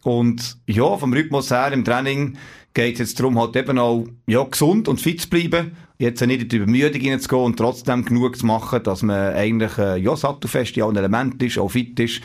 Und 0.04 0.57
ja, 0.68 0.98
vom 0.98 1.13
Rhythmus 1.13 1.50
her 1.50 1.72
im 1.72 1.86
Training 1.86 2.38
geht 2.74 2.94
es 2.94 3.00
jetzt 3.00 3.19
darum, 3.19 3.39
halt 3.39 3.56
eben 3.56 3.80
auch 3.80 4.06
ja, 4.28 4.44
gesund 4.44 4.88
und 4.88 5.00
fit 5.01 5.22
zu 5.22 5.30
bleiben, 5.30 5.78
jetzt 5.98 6.25
nicht 6.25 6.42
in 6.42 6.50
die 6.50 6.56
Übermüdung 6.57 7.01
reinzugehen 7.01 7.44
und 7.44 7.57
trotzdem 7.57 8.04
genug 8.04 8.36
zu 8.38 8.46
machen, 8.46 8.84
dass 8.84 9.01
man 9.01 9.34
eigentlich 9.34 9.78
äh, 9.78 9.98
ja, 9.98 10.16
sattelfest 10.16 10.75
in 10.78 10.84
allen 10.84 10.98
Elementen 10.98 11.46
ist, 11.46 11.57
auch 11.57 11.69
fit 11.69 12.00
ist 12.00 12.22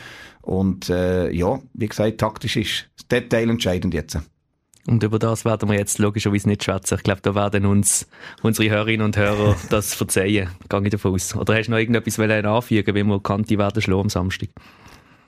und 0.49 0.89
äh, 0.89 1.29
ja, 1.29 1.59
wie 1.75 1.87
gesagt, 1.87 2.17
taktisch 2.17 2.57
ist 2.57 2.89
das 2.97 3.07
Detail 3.07 3.51
entscheidend 3.51 3.93
jetzt. 3.93 4.17
Und 4.87 5.03
über 5.03 5.19
das 5.19 5.45
werden 5.45 5.69
wir 5.69 5.77
jetzt 5.77 5.99
logischerweise 5.99 6.49
nicht 6.49 6.63
schwätzen. 6.63 6.95
Ich 6.95 7.03
glaube, 7.03 7.21
da 7.21 7.35
werden 7.35 7.67
uns 7.67 8.07
unsere 8.41 8.67
Hörerinnen 8.71 9.05
und 9.05 9.15
Hörer 9.15 9.55
das 9.69 9.93
verzeihen. 9.93 10.49
Gehe 10.67 10.81
ich 10.83 10.89
davon 10.89 11.13
aus. 11.13 11.35
Oder 11.35 11.55
hast 11.55 11.67
du 11.67 11.71
noch 11.71 11.77
irgendetwas 11.77 12.17
anfügen, 12.17 12.95
wie 12.95 13.03
wir 13.03 13.21
Kanti 13.21 13.59
werden 13.59 13.79
schlagen 13.79 14.01
am 14.01 14.09
Samstag? 14.09 14.49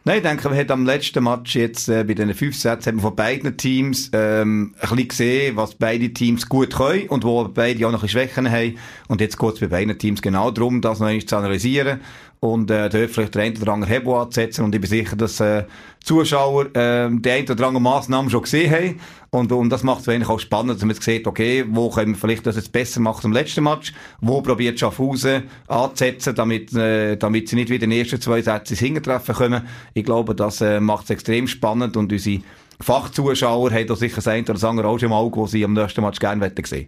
Nein, 0.06 0.18
ich 0.18 0.23
denke, 0.23 0.50
man 0.50 0.57
hat 0.57 0.71
am 0.71 0.88
letzten 0.88 1.23
Match 1.23 1.56
jetzt 1.56 1.88
äh, 1.88 2.03
bei 2.03 2.15
diesen 2.15 2.33
fünf 2.33 2.57
Sätzen 2.57 2.88
hat 2.88 2.95
man 2.95 3.03
von 3.03 3.15
beiden 3.15 3.56
Teams 3.56 4.09
ähm, 4.13 4.73
ein 4.79 4.89
bisschen 4.89 5.07
gesehen, 5.07 5.56
was 5.56 5.75
beide 5.75 6.12
Teams 6.12 6.50
gut 6.50 6.73
können 6.73 7.07
und 7.09 7.23
wo 7.23 7.47
beide 7.47 7.85
auch 7.85 7.91
noch 7.91 8.09
Schwächen 8.09 8.50
haben. 8.50 8.79
Und 9.07 9.21
jetzt 9.21 9.38
geht 9.38 9.53
es 9.53 9.59
bei 9.59 9.68
beiden 9.68 9.95
Teams 10.00 10.23
genau 10.23 10.50
darum, 10.50 10.81
das 10.81 11.00
noch 11.00 11.06
einmal 11.06 11.23
zu 11.23 11.38
analysieren 11.38 12.00
und 12.43 12.71
äh, 12.71 12.89
dort 12.89 13.11
vielleicht 13.11 13.35
der 13.35 13.43
eine 13.43 13.59
oder 13.59 13.73
andere 13.73 13.91
Hebel 13.91 14.15
anzusetzen. 14.15 14.65
Und 14.65 14.73
ich 14.73 14.81
bin 14.81 14.89
sicher, 14.89 15.15
dass 15.15 15.39
äh, 15.39 15.63
Zuschauer 16.03 16.75
äh, 16.75 17.07
die 17.11 17.29
eine 17.29 17.43
oder 17.43 17.67
andere 17.67 17.81
Massnahmen 17.81 18.31
schon 18.31 18.41
gesehen 18.41 18.71
haben. 18.71 18.99
Und, 19.29 19.51
und 19.51 19.69
das 19.69 19.83
macht 19.83 20.01
es 20.01 20.09
eigentlich 20.09 20.27
auch 20.27 20.39
spannend, 20.39 20.73
dass 20.73 20.81
man 20.81 20.89
jetzt 20.95 21.03
sieht, 21.03 21.27
okay, 21.27 21.63
wo 21.69 21.91
können 21.91 22.13
wir 22.13 22.17
vielleicht 22.17 22.47
das 22.47 22.55
jetzt 22.55 22.71
besser 22.71 22.99
machen 22.99 23.21
zum 23.21 23.31
letzten 23.31 23.63
Match? 23.63 23.93
Wo 24.21 24.41
probiert 24.41 24.79
Schaffhausen 24.79 25.43
anzusetzen, 25.67 26.33
damit, 26.33 26.73
äh, 26.73 27.15
damit 27.15 27.47
sie 27.47 27.57
nicht 27.57 27.69
wieder 27.69 27.83
in 27.83 27.91
den 27.91 27.99
ersten 27.99 28.19
zwei 28.19 28.41
Sätzen 28.41 28.73
ins 28.73 28.79
Hintertreffen 28.79 29.35
kommen? 29.35 29.67
Ich 29.94 30.03
glaube, 30.03 30.33
das 30.33 30.61
äh, 30.61 30.79
macht 30.79 31.03
es 31.03 31.11
extrem 31.11 31.47
spannend 31.47 31.95
und 31.95 32.11
unsere 32.11 32.41
Fachzuschauer 32.79 33.69
haben 33.69 33.85
da 33.85 33.95
sicher 33.95 34.21
sein 34.21 34.44
oder 34.45 34.57
sagen 34.57 34.79
auch 34.79 34.97
schon 34.97 35.09
im 35.09 35.13
Auge, 35.13 35.37
wo 35.37 35.45
sie 35.45 35.63
am 35.63 35.73
nächsten 35.73 36.01
Match 36.01 36.19
gerne 36.19 36.51
sehen 36.65 36.87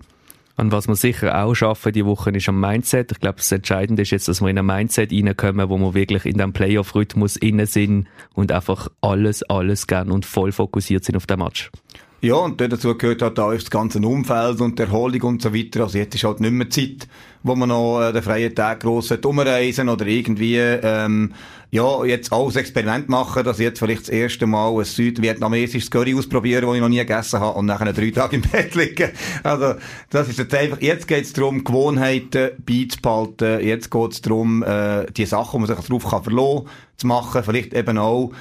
und 0.56 0.72
was 0.72 0.88
wir 0.88 0.96
sicher 0.96 1.44
auch 1.44 1.56
schaffen 1.56 1.94
die 1.94 2.06
Woche 2.06 2.30
ist 2.32 2.48
am 2.48 2.60
Mindset. 2.60 3.12
Ich 3.12 3.20
glaube, 3.20 3.38
das 3.38 3.52
Entscheidende 3.52 4.04
ist 4.04 4.12
jetzt, 4.12 4.28
dass 4.28 4.42
wir 4.42 4.50
in 4.50 4.60
ein 4.60 4.66
Mindset 4.66 5.12
reinkommen, 5.12 5.70
wo 5.70 5.78
wir 5.78 5.94
wirklich 5.94 6.26
in 6.26 6.38
dem 6.38 6.54
Playoff-Rhythmus 6.54 7.38
innen 7.38 7.66
sind 7.66 8.08
und 8.34 8.52
einfach 8.52 8.88
alles, 9.02 9.42
alles 9.44 9.88
gern 9.88 10.12
und 10.12 10.26
voll 10.26 10.52
fokussiert 10.52 11.06
sind 11.06 11.16
auf 11.16 11.26
den 11.26 11.40
Match. 11.40 11.72
Ja, 12.24 12.36
und 12.36 12.62
dazu 12.62 12.96
gehört 12.96 13.22
halt 13.22 13.38
auch 13.38 13.52
das 13.52 13.70
ganze 13.70 14.00
Umfeld 14.00 14.62
und 14.62 14.80
die 14.80 14.84
Erholung 14.84 15.22
und 15.24 15.42
so 15.42 15.54
weiter. 15.54 15.82
Also 15.82 15.98
jetzt 15.98 16.16
ist 16.16 16.24
halt 16.24 16.40
nicht 16.40 16.54
mehr 16.54 16.70
Zeit, 16.70 17.06
wo 17.44 17.54
man 17.54 17.68
noch 17.68 18.00
äh, 18.00 18.14
den 18.14 18.24
freien 18.24 18.56
Tag 18.56 18.80
gross 18.80 19.12
umreisen 19.12 19.90
oder 19.90 20.08
irgendwie, 20.08 20.56
ähm, 20.56 21.34
ja, 21.70 22.06
jetzt 22.06 22.32
auch 22.32 22.46
das 22.46 22.56
Experiment 22.56 23.10
machen, 23.10 23.44
dass 23.44 23.60
ich 23.60 23.66
jetzt 23.66 23.80
vielleicht 23.80 24.04
das 24.04 24.10
erste 24.10 24.48
Mal 24.48 24.74
ein 24.74 24.86
südvietnamesisches 24.86 25.92
Curry 25.92 26.16
ausprobieren, 26.16 26.66
das 26.66 26.76
ich 26.76 26.80
noch 26.80 26.88
nie 26.88 27.00
gegessen 27.00 27.42
habe 27.42 27.60
und 27.60 27.66
nachher 27.66 27.92
drei 27.92 28.12
Tage 28.12 28.38
im 28.38 28.42
Bett 28.44 28.74
liegen. 28.74 29.12
Also, 29.44 29.76
das 30.10 30.30
ist 30.30 30.40
jetzt 30.40 30.56
einfach, 30.56 30.80
jetzt 30.80 31.10
geht 31.10 31.26
es 31.26 31.34
darum, 31.34 31.66
Gewohnheiten 31.66 32.52
beizubehalten. 32.66 33.60
Jetzt 33.60 33.92
geht 33.92 34.12
es 34.14 34.22
darum, 34.22 34.64
äh, 34.64 35.08
die 35.12 35.26
Sachen, 35.26 35.62
die 35.62 35.68
man 35.68 35.76
sich 35.78 35.88
darauf 35.88 36.10
kann 36.10 36.24
verlassen, 36.24 36.70
zu 36.96 37.06
machen. 37.06 37.44
Vielleicht 37.44 37.74
eben 37.74 37.98
auch, 37.98 38.32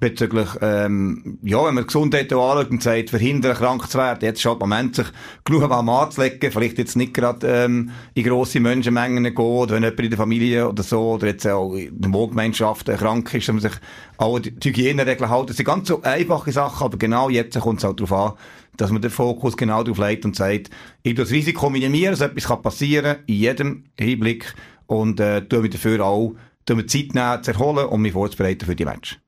bezüglich, 0.00 0.48
ähm, 0.60 1.38
ja, 1.42 1.64
wenn 1.64 1.74
man 1.74 1.86
Gesundheit 1.86 2.32
anschaut 2.32 2.70
und 2.70 2.82
sagt, 2.82 3.10
verhindern, 3.10 3.54
krank 3.56 3.88
zu 3.88 3.98
werden, 3.98 4.18
jetzt 4.22 4.40
ist 4.40 4.46
halt 4.46 4.58
Moment, 4.58 4.96
sich 4.96 5.06
genug 5.44 5.70
am 5.70 5.88
anzulegen, 5.88 6.50
vielleicht 6.50 6.78
jetzt 6.78 6.96
nicht 6.96 7.14
gerade 7.14 7.46
ähm, 7.46 7.90
in 8.14 8.24
grosse 8.24 8.58
Menschenmengen 8.58 9.22
gehen, 9.22 9.36
oder 9.36 9.74
wenn 9.74 9.84
jemand 9.84 10.00
in 10.00 10.10
der 10.10 10.18
Familie 10.18 10.68
oder 10.68 10.82
so, 10.82 11.12
oder 11.12 11.28
jetzt 11.28 11.46
auch 11.46 11.74
in 11.74 12.00
der 12.00 12.12
Wohngemeinschaft 12.12 12.88
äh, 12.88 12.96
krank 12.96 13.32
ist, 13.34 13.48
dass 13.48 13.52
man 13.52 13.62
sich 13.62 13.80
auch 14.16 14.38
die 14.40 14.68
Hygieneregeln 14.68 15.30
hält. 15.30 15.50
Das 15.50 15.56
sind 15.56 15.66
ganz 15.66 15.88
so 15.88 16.02
einfache 16.02 16.50
Sachen, 16.50 16.84
aber 16.84 16.98
genau 16.98 17.28
jetzt 17.28 17.58
kommt 17.60 17.78
es 17.78 17.84
halt 17.84 18.00
darauf 18.00 18.12
an, 18.12 18.38
dass 18.76 18.90
man 18.90 19.02
den 19.02 19.10
Fokus 19.10 19.56
genau 19.56 19.84
darauf 19.84 19.98
legt 19.98 20.24
und 20.24 20.34
sagt, 20.34 20.70
ich 21.02 21.14
das 21.14 21.30
Risiko 21.30 21.70
minimieren, 21.70 22.12
dass 22.12 22.22
etwas 22.22 22.48
kann 22.48 22.62
passieren 22.62 23.18
in 23.26 23.34
jedem 23.34 23.84
Hinblick 23.98 24.52
und 24.86 25.20
äh, 25.20 25.42
tue 25.42 25.60
mich 25.60 25.70
dafür 25.70 26.04
auch 26.04 26.34
tue 26.66 26.76
mir 26.76 26.86
Zeit 26.86 27.14
nehmen, 27.14 27.42
zu 27.42 27.52
erholen 27.52 27.86
und 27.86 28.02
mich 28.02 28.12
vorzubereiten 28.12 28.66
für 28.66 28.76
die 28.76 28.84
Match. 28.84 29.21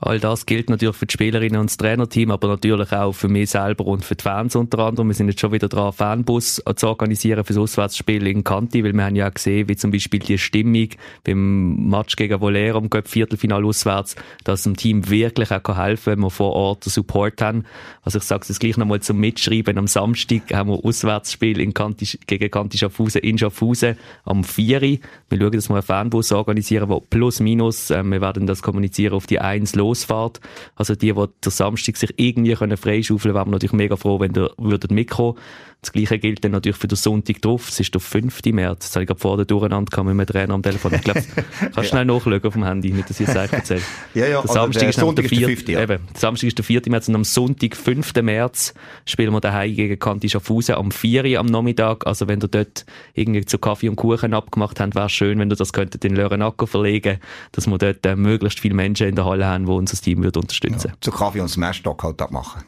All 0.00 0.18
das 0.18 0.44
gilt 0.44 0.70
natürlich 0.70 0.96
für 0.96 1.06
die 1.06 1.12
Spielerinnen 1.12 1.60
und 1.60 1.70
das 1.70 1.76
Trainerteam, 1.76 2.32
aber 2.32 2.48
natürlich 2.48 2.90
auch 2.90 3.12
für 3.12 3.28
mich 3.28 3.50
selber 3.50 3.86
und 3.86 4.04
für 4.04 4.16
die 4.16 4.22
Fans 4.22 4.56
unter 4.56 4.80
anderem. 4.80 5.06
Wir 5.06 5.14
sind 5.14 5.28
jetzt 5.28 5.40
schon 5.40 5.52
wieder 5.52 5.68
dran, 5.68 5.92
Fanbus 5.92 6.60
zu 6.74 6.88
organisieren 6.88 7.44
für 7.44 7.52
das 7.52 7.62
Auswärtsspiel 7.62 8.26
in 8.26 8.42
Kanti, 8.42 8.82
weil 8.82 8.92
wir 8.92 9.04
haben 9.04 9.14
ja 9.14 9.28
gesehen, 9.28 9.68
wie 9.68 9.76
zum 9.76 9.92
Beispiel 9.92 10.18
die 10.18 10.36
Stimmung 10.36 10.88
beim 11.22 11.88
Match 11.88 12.16
gegen 12.16 12.40
Volera 12.40 12.78
im 12.78 12.90
Viertelfinal 13.04 13.64
auswärts, 13.64 14.16
dass 14.42 14.64
dem 14.64 14.76
Team 14.76 15.08
wirklich 15.08 15.52
auch 15.52 15.76
helfen 15.76 16.04
kann, 16.04 16.12
wenn 16.12 16.20
wir 16.20 16.30
vor 16.30 16.54
Ort 16.54 16.86
den 16.86 16.90
Support 16.90 17.40
haben. 17.40 17.64
Also 18.02 18.18
ich 18.18 18.24
sage 18.24 18.46
es 18.48 18.58
gleich 18.58 18.76
nochmal 18.76 18.98
zum 18.98 19.18
Mitschreiben. 19.18 19.78
Am 19.78 19.86
Samstag 19.86 20.52
haben 20.52 20.70
wir 20.70 20.84
Auswärtsspiel 20.84 21.60
in 21.60 21.72
Kanti, 21.72 22.18
gegen 22.26 22.50
Kanti 22.50 22.78
Schaffhausen 22.78 23.20
in 23.20 23.38
Schaffhausen 23.38 23.96
am 24.24 24.42
4. 24.42 24.80
Wir 24.80 25.00
schauen, 25.30 25.52
dass 25.52 25.68
wir 25.68 25.76
einen 25.76 25.82
Fanbus 25.82 26.32
organisieren, 26.32 26.88
wo 26.88 26.98
plus 26.98 27.38
minus, 27.38 27.90
äh, 27.90 28.02
wir 28.02 28.20
werden 28.20 28.48
das 28.48 28.60
kommunizieren 28.60 29.14
auf 29.14 29.28
die 29.28 29.38
1 29.38 29.76
los 29.76 29.93
Ausfahrt. 29.94 30.40
Also 30.76 30.94
die, 30.94 31.12
die 31.12 31.24
der 31.44 31.52
Samstag 31.52 31.96
sich 31.96 32.12
irgendwie 32.16 32.54
können 32.54 32.76
freischaufeln 32.76 33.32
können, 33.32 33.34
wären 33.34 33.50
natürlich 33.50 33.72
mega 33.72 33.96
froh, 33.96 34.20
wenn 34.20 34.34
ihr 34.34 34.50
würdet 34.58 34.90
mitkommen 34.90 35.36
das 35.84 35.92
Gleiche 35.92 36.18
gilt 36.18 36.42
dann 36.42 36.52
natürlich 36.52 36.78
für 36.78 36.88
den 36.88 36.96
Sonntag 36.96 37.42
drauf. 37.42 37.68
Es 37.68 37.78
ist 37.78 37.92
der 37.92 38.00
5. 38.00 38.40
März. 38.46 38.86
Das 38.86 38.96
habe 38.96 39.02
ich 39.02 39.06
gerade 39.06 39.20
vorher 39.20 39.44
durcheinander 39.44 40.02
mit 40.02 40.28
dem 40.28 40.32
Trainer 40.32 40.54
am 40.54 40.62
Telefon. 40.62 40.94
Ich 40.94 41.02
glaube, 41.02 41.22
kannst 41.60 41.76
ja. 41.76 41.84
schnell 41.84 42.04
nachschauen 42.06 42.42
auf 42.42 42.52
dem 42.54 42.64
Handy, 42.64 42.90
nicht, 42.90 43.10
dass 43.10 43.20
ich 43.20 43.28
es 43.28 43.36
euch 43.36 43.52
erzähle. 43.52 43.82
Ja, 44.14 44.22
ja, 44.22 44.28
der 44.28 44.40
also 44.42 44.54
Samstag, 44.54 44.80
der 44.80 44.88
ist, 44.90 45.18
der 45.18 45.24
4. 45.24 45.48
Ist 45.48 45.68
der 45.68 45.68
5. 45.68 45.68
Ja. 45.68 45.82
Eben, 45.82 46.06
der 46.12 46.20
Samstag 46.20 46.46
ist 46.46 46.58
der 46.58 46.64
4. 46.64 46.82
März 46.86 47.08
und 47.08 47.14
am 47.16 47.24
Sonntag, 47.24 47.76
5. 47.76 48.14
März, 48.22 48.74
spielen 49.04 49.32
wir 49.32 49.40
daheim 49.40 49.74
gegen 49.74 49.98
Kanti 49.98 50.28
Schaffhausen 50.28 50.76
am 50.76 50.90
4. 50.90 51.24
Uhr 51.24 51.38
am 51.38 51.46
Nachmittag. 51.46 52.06
Also 52.06 52.28
wenn 52.28 52.40
ihr 52.40 52.48
dort 52.48 52.86
irgendwie 53.14 53.44
zu 53.44 53.58
Kaffee 53.58 53.88
und 53.88 53.96
Kuchen 53.96 54.34
abgemacht 54.34 54.80
habt, 54.80 54.94
wäre 54.94 55.06
es 55.06 55.12
schön, 55.12 55.38
wenn 55.38 55.50
ihr 55.50 55.56
das 55.56 55.72
könntet 55.72 56.04
in 56.04 56.14
Lörenacker 56.14 56.66
verlegen, 56.66 57.18
dass 57.52 57.66
wir 57.66 57.78
dort 57.78 58.06
äh, 58.06 58.16
möglichst 58.16 58.60
viele 58.60 58.74
Menschen 58.74 59.08
in 59.08 59.16
der 59.16 59.24
Halle 59.24 59.46
haben, 59.46 59.66
die 59.66 59.73
unser 59.74 59.96
Team 59.96 60.22
würde 60.22 60.40
unterstützen. 60.40 60.88
Ja, 60.88 60.94
zu 61.00 61.10
Kaffee 61.10 61.40
und 61.40 61.48
Smashstock 61.48 62.02
halt 62.02 62.20
abmachen. 62.20 62.62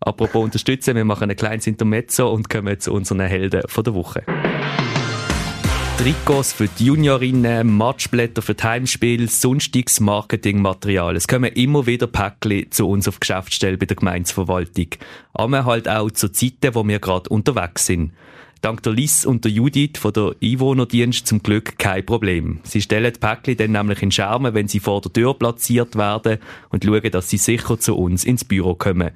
Apropos 0.00 0.44
unterstützen, 0.44 0.96
wir 0.96 1.04
machen 1.04 1.30
ein 1.30 1.36
kleines 1.36 1.66
Intermezzo 1.66 2.32
und 2.32 2.48
kommen 2.48 2.78
zu 2.80 2.92
unseren 2.92 3.20
Helden 3.20 3.62
von 3.66 3.84
der 3.84 3.94
Woche. 3.94 4.24
Trikots 5.98 6.54
für 6.54 6.66
die 6.66 6.86
Juniorinnen, 6.86 7.76
Matchblätter 7.76 8.40
für 8.40 8.54
die 8.54 8.62
Heimspiele, 8.62 9.28
sonstiges 9.28 10.00
Marketingmaterial. 10.00 11.14
Es 11.14 11.28
kommen 11.28 11.52
immer 11.52 11.84
wieder 11.84 12.06
Päckchen 12.06 12.70
zu 12.70 12.88
uns 12.88 13.06
auf 13.06 13.20
Geschäftsstelle 13.20 13.76
bei 13.76 13.84
der 13.84 13.98
Gemeinsverwaltung. 13.98 14.86
Aber 15.34 15.66
halt 15.66 15.86
auch 15.90 16.10
zu 16.10 16.32
Zeiten, 16.32 16.74
wo 16.74 16.88
wir 16.88 17.00
gerade 17.00 17.28
unterwegs 17.28 17.84
sind. 17.84 18.12
Dank 18.60 18.82
der 18.82 18.92
Liz 18.92 19.24
und 19.24 19.44
der 19.44 19.52
Judith 19.52 19.98
von 19.98 20.12
der 20.12 20.34
Einwohnerdienst 20.42 21.26
zum 21.26 21.42
Glück 21.42 21.78
kein 21.78 22.04
Problem. 22.04 22.60
Sie 22.62 22.82
stellen 22.82 23.10
die 23.10 23.18
Päckchen 23.18 23.56
dann 23.56 23.72
nämlich 23.72 24.02
in 24.02 24.10
Schermen, 24.10 24.52
wenn 24.52 24.68
sie 24.68 24.80
vor 24.80 25.00
der 25.00 25.12
Tür 25.12 25.32
platziert 25.32 25.96
werden 25.96 26.38
und 26.68 26.84
schauen, 26.84 27.10
dass 27.10 27.30
sie 27.30 27.38
sicher 27.38 27.78
zu 27.78 27.96
uns 27.96 28.22
ins 28.22 28.44
Büro 28.44 28.74
kommen. 28.74 29.12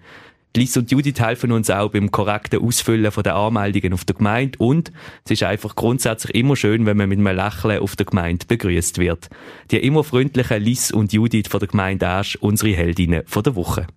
Liz 0.57 0.77
und 0.79 0.91
Judith 0.91 1.21
helfen 1.21 1.53
uns 1.53 1.69
auch 1.69 1.91
beim 1.91 2.11
korrekten 2.11 2.63
Ausfüllen 2.63 3.11
von 3.13 3.23
der 3.23 3.35
Anmeldungen 3.37 3.93
auf 3.93 4.07
der 4.07 4.17
Gemeinde 4.17 4.57
und 4.61 4.93
es 5.25 5.33
ist 5.33 5.43
einfach 5.43 5.75
grundsätzlich 5.77 6.35
immer 6.35 6.57
schön, 6.57 6.87
wenn 6.87 6.97
man 6.97 7.11
mit 7.11 7.19
einem 7.19 7.37
Lächeln 7.37 7.81
auf 7.81 7.97
der 7.97 8.07
Gemeinde 8.07 8.47
begrüßt 8.47 8.99
wird. 8.99 9.29
Die 9.73 9.79
immer 9.79 10.05
freundlichen 10.05 10.63
Liz 10.63 10.91
und 10.91 11.13
Judith 11.13 11.49
von 11.51 11.61
der 11.61 11.69
Gemeinde 11.69 12.09
Asch, 12.09 12.37
unsere 12.37 12.73
Heldinnen 12.73 13.25
von 13.27 13.43
der 13.43 13.57
Woche. 13.57 13.89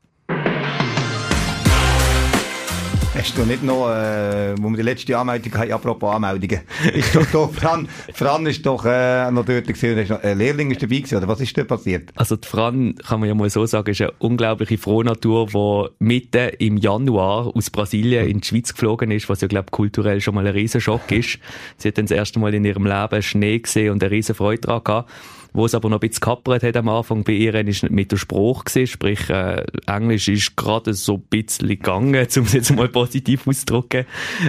Hast 3.28 3.38
du 3.38 3.44
nicht 3.44 3.62
noch, 3.62 3.90
äh, 3.90 4.56
wo 4.58 4.70
wir 4.70 4.78
die 4.78 4.84
letzte 4.84 5.18
Anmeldung 5.18 5.54
hatten, 5.56 5.74
apropos 5.74 6.16
Anmeldungen, 6.16 6.62
ist 6.94 7.14
doch 7.14 7.26
da, 7.26 7.48
Fran, 7.50 7.90
Fran 8.14 8.46
ist 8.46 8.66
doch 8.66 8.86
äh, 8.86 9.30
noch 9.32 9.44
dort 9.44 9.68
gewesen, 9.68 9.98
ist 9.98 10.10
noch, 10.12 10.24
äh, 10.24 10.34
Lehrling 10.34 10.72
ist 10.72 10.82
dabei 10.82 10.96
gewesen, 11.00 11.18
oder 11.18 11.28
was 11.28 11.42
ist 11.42 11.58
da 11.58 11.66
passiert? 11.66 12.10
Also 12.16 12.38
die 12.38 12.48
Fran, 12.48 12.96
kann 13.06 13.20
man 13.20 13.28
ja 13.28 13.36
mal 13.36 13.50
so 13.50 13.66
sagen, 13.66 13.92
ist 13.92 14.00
eine 14.00 14.14
unglaubliche 14.20 14.78
Frohnatur, 14.78 15.48
die 15.48 16.06
Mitten 16.06 16.52
im 16.60 16.78
Januar 16.78 17.54
aus 17.54 17.70
Brasilien 17.70 18.30
in 18.30 18.40
die 18.40 18.48
Schweiz 18.48 18.72
geflogen 18.72 19.12
ist, 19.12 19.28
was 19.28 19.42
ja, 19.42 19.50
glaube 19.50 19.72
kulturell 19.72 20.22
schon 20.22 20.34
mal 20.34 20.48
ein 20.48 20.54
Riesenschock 20.54 21.12
ist. 21.12 21.40
Sie 21.76 21.90
hat 21.90 21.98
dann 21.98 22.06
das 22.06 22.16
erste 22.16 22.40
Mal 22.40 22.54
in 22.54 22.64
ihrem 22.64 22.86
Leben 22.86 23.22
Schnee 23.22 23.60
gesehen 23.60 23.92
und 23.92 24.02
eine 24.02 24.10
riesen 24.10 24.36
Freude 24.36 24.62
daran 24.62 24.84
gehabt. 24.86 25.12
Wo 25.58 25.66
es 25.66 25.74
aber 25.74 25.90
noch 25.90 25.98
ein 25.98 26.08
bisschen 26.08 26.22
kappert 26.22 26.62
hat 26.62 26.78
am 26.78 26.88
Anfang 26.88 27.24
bei 27.24 27.32
ihr, 27.32 27.56
ist 27.56 27.90
mit 27.90 28.12
der 28.12 28.18
Spruch 28.18 28.64
gewesen, 28.64 28.86
sprich, 28.86 29.28
äh, 29.32 29.66
Englisch 29.88 30.28
ist 30.28 30.56
gerade 30.56 30.94
so 30.94 31.16
ein 31.16 31.24
bisschen 31.32 31.70
gegangen, 31.70 32.28
um 32.38 32.44
es 32.44 32.54
jetzt 32.54 32.76
mal 32.76 32.88
positiv 32.88 33.48
auszudrücken. 33.48 34.06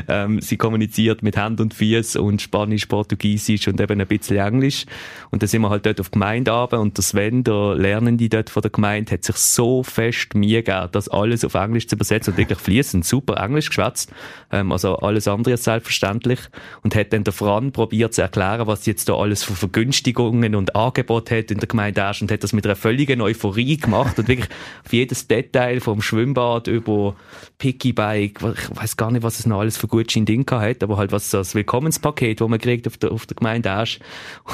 Ähm, 0.07 0.43
sie 0.43 0.59
kommuniziert 0.59 1.23
mit 1.23 1.38
Hand 1.38 1.62
und 1.62 1.73
Füßen 1.73 2.21
und 2.21 2.43
Spanisch, 2.43 2.85
Portugiesisch 2.85 3.69
und 3.69 3.81
eben 3.81 3.99
ein 3.99 4.07
bisschen 4.07 4.37
Englisch. 4.37 4.85
Und 5.31 5.41
dann 5.41 5.49
sind 5.49 5.62
wir 5.62 5.71
halt 5.71 5.87
dort 5.87 5.99
auf 5.99 6.11
Gemeinde 6.11 6.50
runter 6.50 6.79
und 6.79 6.99
der 6.99 7.03
Sven, 7.03 7.43
der 7.43 7.75
Lernende 7.75 8.29
dort 8.29 8.50
von 8.50 8.61
der 8.61 8.71
Gemeinde, 8.71 9.12
hat 9.12 9.25
sich 9.25 9.37
so 9.37 9.83
fest 9.83 10.35
Mühe 10.35 10.62
gegeben, 10.62 10.88
das 10.93 11.09
alles 11.09 11.43
auf 11.43 11.55
Englisch 11.55 11.88
zu 11.88 11.97
übersetzen 11.97 12.35
und 12.35 12.37
wirklich 12.37 12.59
fließend 12.59 13.07
super 13.07 13.43
Englisch 13.43 13.69
geschwätzt. 13.69 14.12
Ähm, 14.53 14.73
also 14.73 14.97
alles 14.97 15.27
andere 15.27 15.55
ist 15.55 15.65
selbstverständlich. 15.65 16.41
Und 16.83 16.95
hat 16.95 17.15
dann 17.15 17.25
der 17.25 17.33
Fran 17.33 17.73
probiert 17.73 18.12
zu 18.12 18.21
erklären, 18.21 18.67
was 18.67 18.85
jetzt 18.85 19.09
da 19.09 19.15
alles 19.15 19.43
für 19.43 19.55
Vergünstigungen 19.55 20.55
und 20.55 20.77
Angebote 20.77 20.98
Angebot 20.99 21.31
hat 21.31 21.50
in 21.50 21.59
der 21.59 21.69
Gemeinde 21.69 22.05
Asch 22.05 22.23
und 22.23 22.31
hat 22.33 22.43
das 22.43 22.52
mit 22.52 22.67
einer 22.67 22.76
völligen 22.76 23.21
Euphorie 23.21 23.76
gemacht 23.76 24.19
und 24.19 24.28
wirklich 24.28 24.49
auf 24.85 24.93
jedes 24.93 25.28
Detail 25.28 25.81
vom 25.81 26.02
Schwimmbad 26.02 26.67
über 26.67 27.14
Pickybike, 27.59 28.55
ich 28.55 28.76
weiß 28.76 28.97
gar 28.97 29.11
nicht, 29.11 29.23
was 29.23 29.38
es 29.38 29.47
noch 29.47 29.61
alles 29.61 29.76
für 29.76 29.87
Gutschein 29.87 30.25
Ding 30.25 30.49
hat, 30.50 30.83
aber 30.83 30.97
halt 30.97 31.12
was 31.12 31.31
das 31.31 31.55
Willkommenspaket, 31.55 32.40
wo 32.40 32.49
man 32.49 32.59
kriegt 32.59 32.87
auf 32.87 32.97
der, 32.97 33.12
auf 33.12 33.26
der 33.26 33.37
Gemeinde 33.37 33.71
Asch 33.71 34.00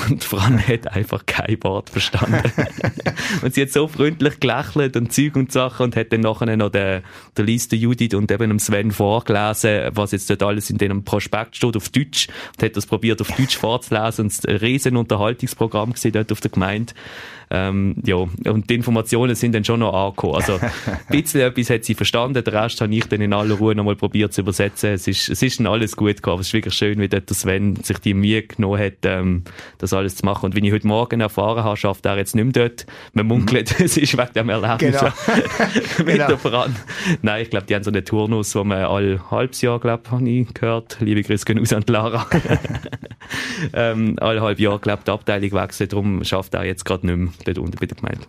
und 0.08 0.22
Fran 0.22 0.66
hat 0.66 0.92
einfach 0.92 1.24
kein 1.26 1.62
Wort 1.62 1.90
verstanden. 1.90 2.42
und 3.42 3.54
sie 3.54 3.62
hat 3.62 3.70
so 3.70 3.88
freundlich 3.88 4.40
gelächelt 4.40 4.96
und 4.96 5.12
Zeug 5.12 5.36
und 5.36 5.52
Sachen 5.52 5.84
und 5.84 5.96
hat 5.96 6.12
dann 6.12 6.20
nachher 6.20 6.56
noch 6.56 6.70
der, 6.70 7.02
der 7.36 7.44
Liste 7.44 7.76
Judith 7.76 8.14
und 8.14 8.30
eben 8.30 8.50
dem 8.50 8.58
Sven 8.58 8.90
vorgelesen, 8.90 9.90
was 9.92 10.12
jetzt 10.12 10.28
dort 10.28 10.42
alles 10.42 10.70
in 10.70 10.78
dem 10.78 11.04
Prospekt 11.04 11.56
steht 11.56 11.76
auf 11.76 11.88
Deutsch. 11.88 12.28
Und 12.56 12.62
hat 12.62 12.76
das 12.76 12.86
probiert 12.86 13.20
auf 13.20 13.28
Deutsch 13.28 13.56
vorzulesen 13.56 14.24
und 14.26 14.48
ein 14.48 14.56
riesen 14.56 14.96
Unterhaltungsprogramm 14.96 15.92
gesehen 15.92 16.23
auf 16.32 16.40
der 16.40 16.50
Gemeinde. 16.50 16.92
Ähm, 17.50 17.96
ja, 18.04 18.16
und 18.16 18.70
die 18.70 18.74
Informationen 18.74 19.34
sind 19.34 19.54
dann 19.54 19.64
schon 19.64 19.80
noch 19.80 19.92
angekommen. 19.92 20.36
Also, 20.36 20.54
ein 20.54 20.70
bisschen 21.10 21.42
etwas 21.42 21.70
hat 21.70 21.84
sie 21.84 21.94
verstanden, 21.94 22.42
den 22.42 22.54
Rest 22.54 22.80
habe 22.80 22.94
ich 22.94 23.06
dann 23.06 23.20
in 23.20 23.32
aller 23.32 23.54
Ruhe 23.54 23.74
nochmal 23.74 23.96
probiert 23.96 24.32
zu 24.32 24.40
übersetzen. 24.40 24.90
Es 24.90 25.06
ist, 25.06 25.28
es 25.28 25.42
ist 25.42 25.60
dann 25.60 25.66
alles 25.66 25.96
gut 25.96 26.16
gekommen. 26.16 26.40
Es 26.40 26.48
ist 26.48 26.52
wirklich 26.54 26.74
schön, 26.74 26.98
wie 26.98 27.08
der 27.08 27.22
Sven 27.30 27.76
sich 27.76 27.98
die 27.98 28.14
Mühe 28.14 28.42
genommen 28.42 28.80
hat, 28.80 29.04
ähm, 29.04 29.44
das 29.78 29.92
alles 29.92 30.16
zu 30.16 30.24
machen. 30.24 30.46
Und 30.46 30.56
wie 30.56 30.66
ich 30.66 30.72
heute 30.72 30.86
Morgen 30.86 31.20
erfahren 31.20 31.64
habe, 31.64 31.76
schafft 31.76 32.06
er 32.06 32.16
jetzt 32.16 32.34
nicht 32.34 32.44
mehr 32.44 32.68
dort. 32.68 32.86
Man 33.12 33.26
munkelt, 33.26 33.78
mhm. 33.78 33.84
es 33.84 33.96
ist 33.96 34.16
wegen 34.16 34.32
dem 34.34 34.48
Erlebnis 34.48 35.00
genau. 35.00 35.12
mit 35.98 36.06
genau. 36.06 36.26
der 36.28 36.38
Voran. 36.38 36.76
Nein, 37.22 37.42
ich 37.42 37.50
glaube, 37.50 37.66
die 37.66 37.74
haben 37.74 37.84
so 37.84 37.90
einen 37.90 38.04
Turnus, 38.04 38.54
wo 38.54 38.64
man 38.64 38.84
all 38.84 39.20
halbes 39.30 39.60
Jahr, 39.60 39.78
glaube 39.80 40.10
habe 40.10 40.28
ich 40.28 40.52
gehört. 40.54 40.96
Liebe 41.00 41.22
Grüße 41.22 41.44
gehen 41.44 41.58
aus 41.58 41.72
an 41.72 41.84
Lara. 41.86 42.26
ähm, 43.72 44.16
alle 44.20 44.40
halb 44.40 44.58
Jahr, 44.58 44.78
glaube 44.78 45.02
die 45.06 45.10
Abteilung 45.10 45.52
wechselt, 45.52 45.92
darum 45.92 46.24
schafft 46.24 46.54
er 46.54 46.64
jetzt 46.64 46.84
gerade 46.84 47.06
nicht 47.06 47.16
mehr 47.16 47.33
dort 47.44 47.58
unten 47.58 47.78
bei 47.78 47.86
der 47.86 47.96
Gemeinde. 47.96 48.26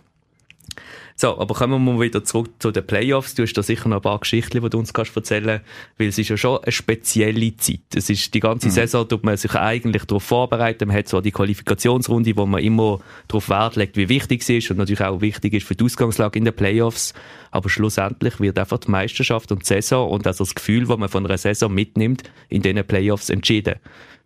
So, 1.18 1.38
aber 1.38 1.54
kommen 1.54 1.72
wir 1.72 1.92
mal 1.92 1.98
wieder 1.98 2.24
zurück 2.24 2.50
zu 2.58 2.70
den 2.70 2.86
Playoffs. 2.86 3.34
Du 3.34 3.42
hast 3.42 3.54
da 3.54 3.62
sicher 3.62 3.88
noch 3.88 3.96
ein 3.96 4.02
paar 4.02 4.18
Geschichten, 4.18 4.60
die 4.60 4.68
du 4.68 4.78
uns 4.78 4.92
kannst 4.92 5.16
erzählen 5.16 5.62
weil 5.96 6.08
es 6.08 6.18
ist 6.18 6.28
ja 6.28 6.36
schon 6.36 6.62
eine 6.62 6.70
spezielle 6.70 7.56
Zeit. 7.56 7.80
Es 7.94 8.10
ist 8.10 8.34
die 8.34 8.40
ganze 8.40 8.66
mhm. 8.66 8.72
Saison, 8.72 9.08
tut 9.08 9.24
man 9.24 9.38
sich 9.38 9.54
eigentlich 9.54 10.04
darauf 10.04 10.24
vorbereiten. 10.24 10.88
Man 10.88 10.96
hat 10.98 11.08
zwar 11.08 11.22
die 11.22 11.32
Qualifikationsrunde, 11.32 12.36
wo 12.36 12.44
man 12.44 12.62
immer 12.62 13.00
darauf 13.28 13.48
Wert 13.48 13.76
legt, 13.76 13.96
wie 13.96 14.10
wichtig 14.10 14.42
sie 14.42 14.58
ist 14.58 14.70
und 14.70 14.76
natürlich 14.76 15.00
auch 15.00 15.22
wichtig 15.22 15.54
ist 15.54 15.66
für 15.66 15.74
die 15.74 15.84
Ausgangslage 15.84 16.38
in 16.38 16.44
den 16.44 16.54
Playoffs. 16.54 17.14
Aber 17.50 17.70
schlussendlich 17.70 18.38
wird 18.38 18.58
einfach 18.58 18.78
die 18.78 18.90
Meisterschaft 18.90 19.50
und 19.52 19.62
die 19.62 19.66
Saison 19.66 20.10
und 20.10 20.26
also 20.26 20.44
das 20.44 20.54
Gefühl, 20.54 20.84
das 20.84 20.98
man 20.98 21.08
von 21.08 21.24
einer 21.24 21.38
Saison 21.38 21.72
mitnimmt, 21.72 22.24
in 22.50 22.60
diesen 22.60 22.84
Playoffs 22.84 23.30
entschieden. 23.30 23.76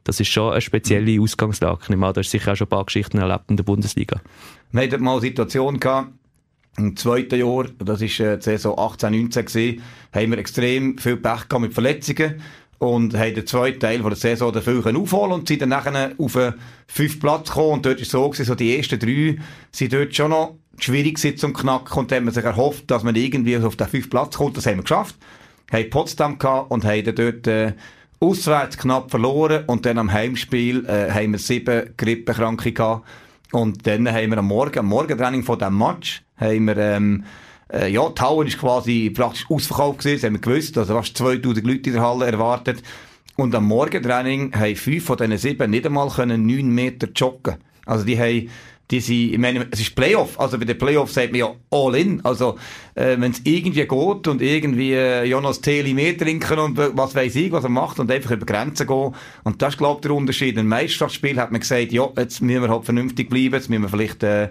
Das 0.02 0.18
ist 0.18 0.28
schon 0.28 0.50
eine 0.50 0.60
spezielle 0.60 1.12
mhm. 1.12 1.22
Ausgangslage. 1.22 1.82
Ich 1.88 1.90
an, 1.90 2.00
du 2.00 2.18
hast 2.18 2.30
sicher 2.30 2.52
auch 2.52 2.56
schon 2.56 2.66
ein 2.66 2.70
paar 2.70 2.84
Geschichten 2.84 3.18
erlebt 3.18 3.44
in 3.48 3.56
der 3.56 3.64
Bundesliga. 3.64 4.20
Wir 4.72 4.82
hatten 4.82 5.02
mal 5.02 5.12
eine 5.12 5.20
Situation 5.20 5.80
gehabt, 5.80 6.12
im 6.76 6.96
zweiten 6.96 7.40
Jahr, 7.40 7.64
das 7.78 8.00
war 8.00 8.26
äh, 8.26 8.36
die 8.36 8.42
Saison 8.42 8.78
18, 8.78 9.12
19 9.12 9.44
gewesen, 9.44 9.82
haben 10.14 10.30
wir 10.30 10.38
extrem 10.38 10.96
viel 10.96 11.16
Pech 11.16 11.48
gehabt 11.48 11.60
mit 11.60 11.74
Verletzungen 11.74 12.40
und 12.78 13.16
haben 13.16 13.34
den 13.34 13.46
zweiten 13.46 13.80
Teil 13.80 13.98
der 14.00 14.14
Saison 14.14 14.52
dafür 14.52 14.96
aufholen 14.96 15.32
und 15.32 15.48
sind 15.48 15.62
dann 15.62 15.70
nachher 15.70 16.12
auf 16.16 16.32
den 16.34 16.54
fünften 16.86 17.18
Platz 17.18 17.48
gekommen. 17.48 17.72
Und 17.72 17.86
dort 17.86 17.96
war 17.96 18.02
es 18.02 18.10
so, 18.10 18.28
gewesen, 18.28 18.46
so 18.46 18.54
die 18.54 18.76
ersten 18.76 19.00
drei 19.00 19.38
sind 19.72 19.92
dort 19.92 20.14
schon 20.14 20.30
noch 20.30 20.54
schwierig 20.78 21.18
zum 21.38 21.52
Knacken 21.52 21.98
und 21.98 22.12
haben 22.12 22.26
wir 22.26 22.32
sich 22.32 22.44
erhofft, 22.44 22.90
dass 22.90 23.02
man 23.02 23.16
irgendwie 23.16 23.56
auf 23.58 23.74
den 23.74 23.88
fünften 23.88 24.10
Platz 24.10 24.36
kommt, 24.36 24.56
das 24.56 24.66
haben 24.66 24.76
wir 24.76 24.82
geschafft. 24.84 25.16
Haben 25.72 25.90
Potsdam 25.90 26.38
gehabt 26.38 26.70
und 26.70 26.84
haben 26.84 27.14
dort 27.14 27.46
äh, 27.48 27.72
auswärts 28.20 28.78
knapp 28.78 29.10
verloren 29.10 29.64
und 29.66 29.84
dann 29.84 29.98
am 29.98 30.12
Heimspiel 30.12 30.86
äh, 30.86 31.10
haben 31.10 31.32
wir 31.32 31.38
sieben 31.40 31.92
Grippekranke 31.96 32.72
gehabt 32.72 33.04
und 33.52 33.86
dann 33.86 34.08
haben 34.08 34.30
wir 34.30 34.38
am 34.38 34.46
Morgen, 34.46 34.78
am 34.78 34.86
Morgentraining 34.86 35.42
von 35.42 35.58
diesem 35.58 35.78
Match, 35.78 36.22
haben 36.36 36.64
wir, 36.66 36.76
ähm, 36.76 37.24
äh, 37.72 37.90
ja, 37.90 38.08
die 38.08 38.20
Halle 38.20 38.46
ist 38.46 38.58
quasi 38.58 39.10
praktisch 39.10 39.46
ausverkauft 39.48 40.00
gewesen, 40.00 40.16
das 40.16 40.24
haben 40.24 40.34
wir 40.34 40.40
gewusst, 40.40 40.78
also 40.78 40.94
fast 40.94 41.16
2000 41.16 41.66
Leute 41.66 41.90
in 41.90 41.94
der 41.94 42.02
Halle 42.02 42.26
erwartet. 42.26 42.82
Und 43.36 43.54
am 43.54 43.66
Morgentraining 43.66 44.54
haben 44.54 44.76
fünf 44.76 45.04
von 45.04 45.16
diesen 45.16 45.38
sieben 45.38 45.70
nicht 45.70 45.86
einmal 45.86 46.10
können 46.10 46.46
neun 46.46 46.68
Meter 46.68 47.08
joggen. 47.14 47.56
Also 47.86 48.04
die 48.04 48.18
haben 48.18 48.50
die 48.90 49.00
sind, 49.00 49.32
ich 49.32 49.38
meine, 49.38 49.66
es 49.70 49.80
ist 49.80 49.94
Playoff, 49.94 50.38
also 50.38 50.58
bei 50.58 50.64
den 50.64 50.76
Playoffs 50.76 51.14
sagt 51.14 51.30
man 51.30 51.38
ja 51.38 51.54
all 51.70 51.94
in, 51.94 52.24
also 52.24 52.58
äh, 52.94 53.16
wenn 53.18 53.30
es 53.30 53.40
irgendwie 53.44 53.86
geht 53.86 54.28
und 54.28 54.42
irgendwie 54.42 54.92
äh, 54.92 55.24
Jonas 55.24 55.60
Teli 55.60 55.94
mehr 55.94 56.16
trinken 56.16 56.58
und 56.58 56.76
was 56.76 57.14
weiß 57.14 57.36
ich, 57.36 57.52
was 57.52 57.64
er 57.64 57.70
macht 57.70 58.00
und 58.00 58.10
einfach 58.10 58.32
über 58.32 58.46
Grenzen 58.46 58.86
gehen. 58.86 59.14
Und 59.44 59.62
das 59.62 59.74
ist 59.74 59.78
glaube 59.78 59.98
ich 59.98 60.02
der 60.02 60.10
Unterschied. 60.12 60.56
Im 60.58 60.68
Meisterschaftsspiel 60.68 61.38
hat 61.40 61.52
man 61.52 61.60
gesagt, 61.60 61.92
ja, 61.92 62.08
jetzt 62.16 62.42
müssen 62.42 62.62
wir 62.62 62.68
halt 62.68 62.84
vernünftig 62.84 63.30
bleiben, 63.30 63.54
jetzt 63.54 63.70
müssen 63.70 63.82
wir 63.82 63.88
vielleicht 63.88 64.22
äh, 64.22 64.44
äh 64.44 64.48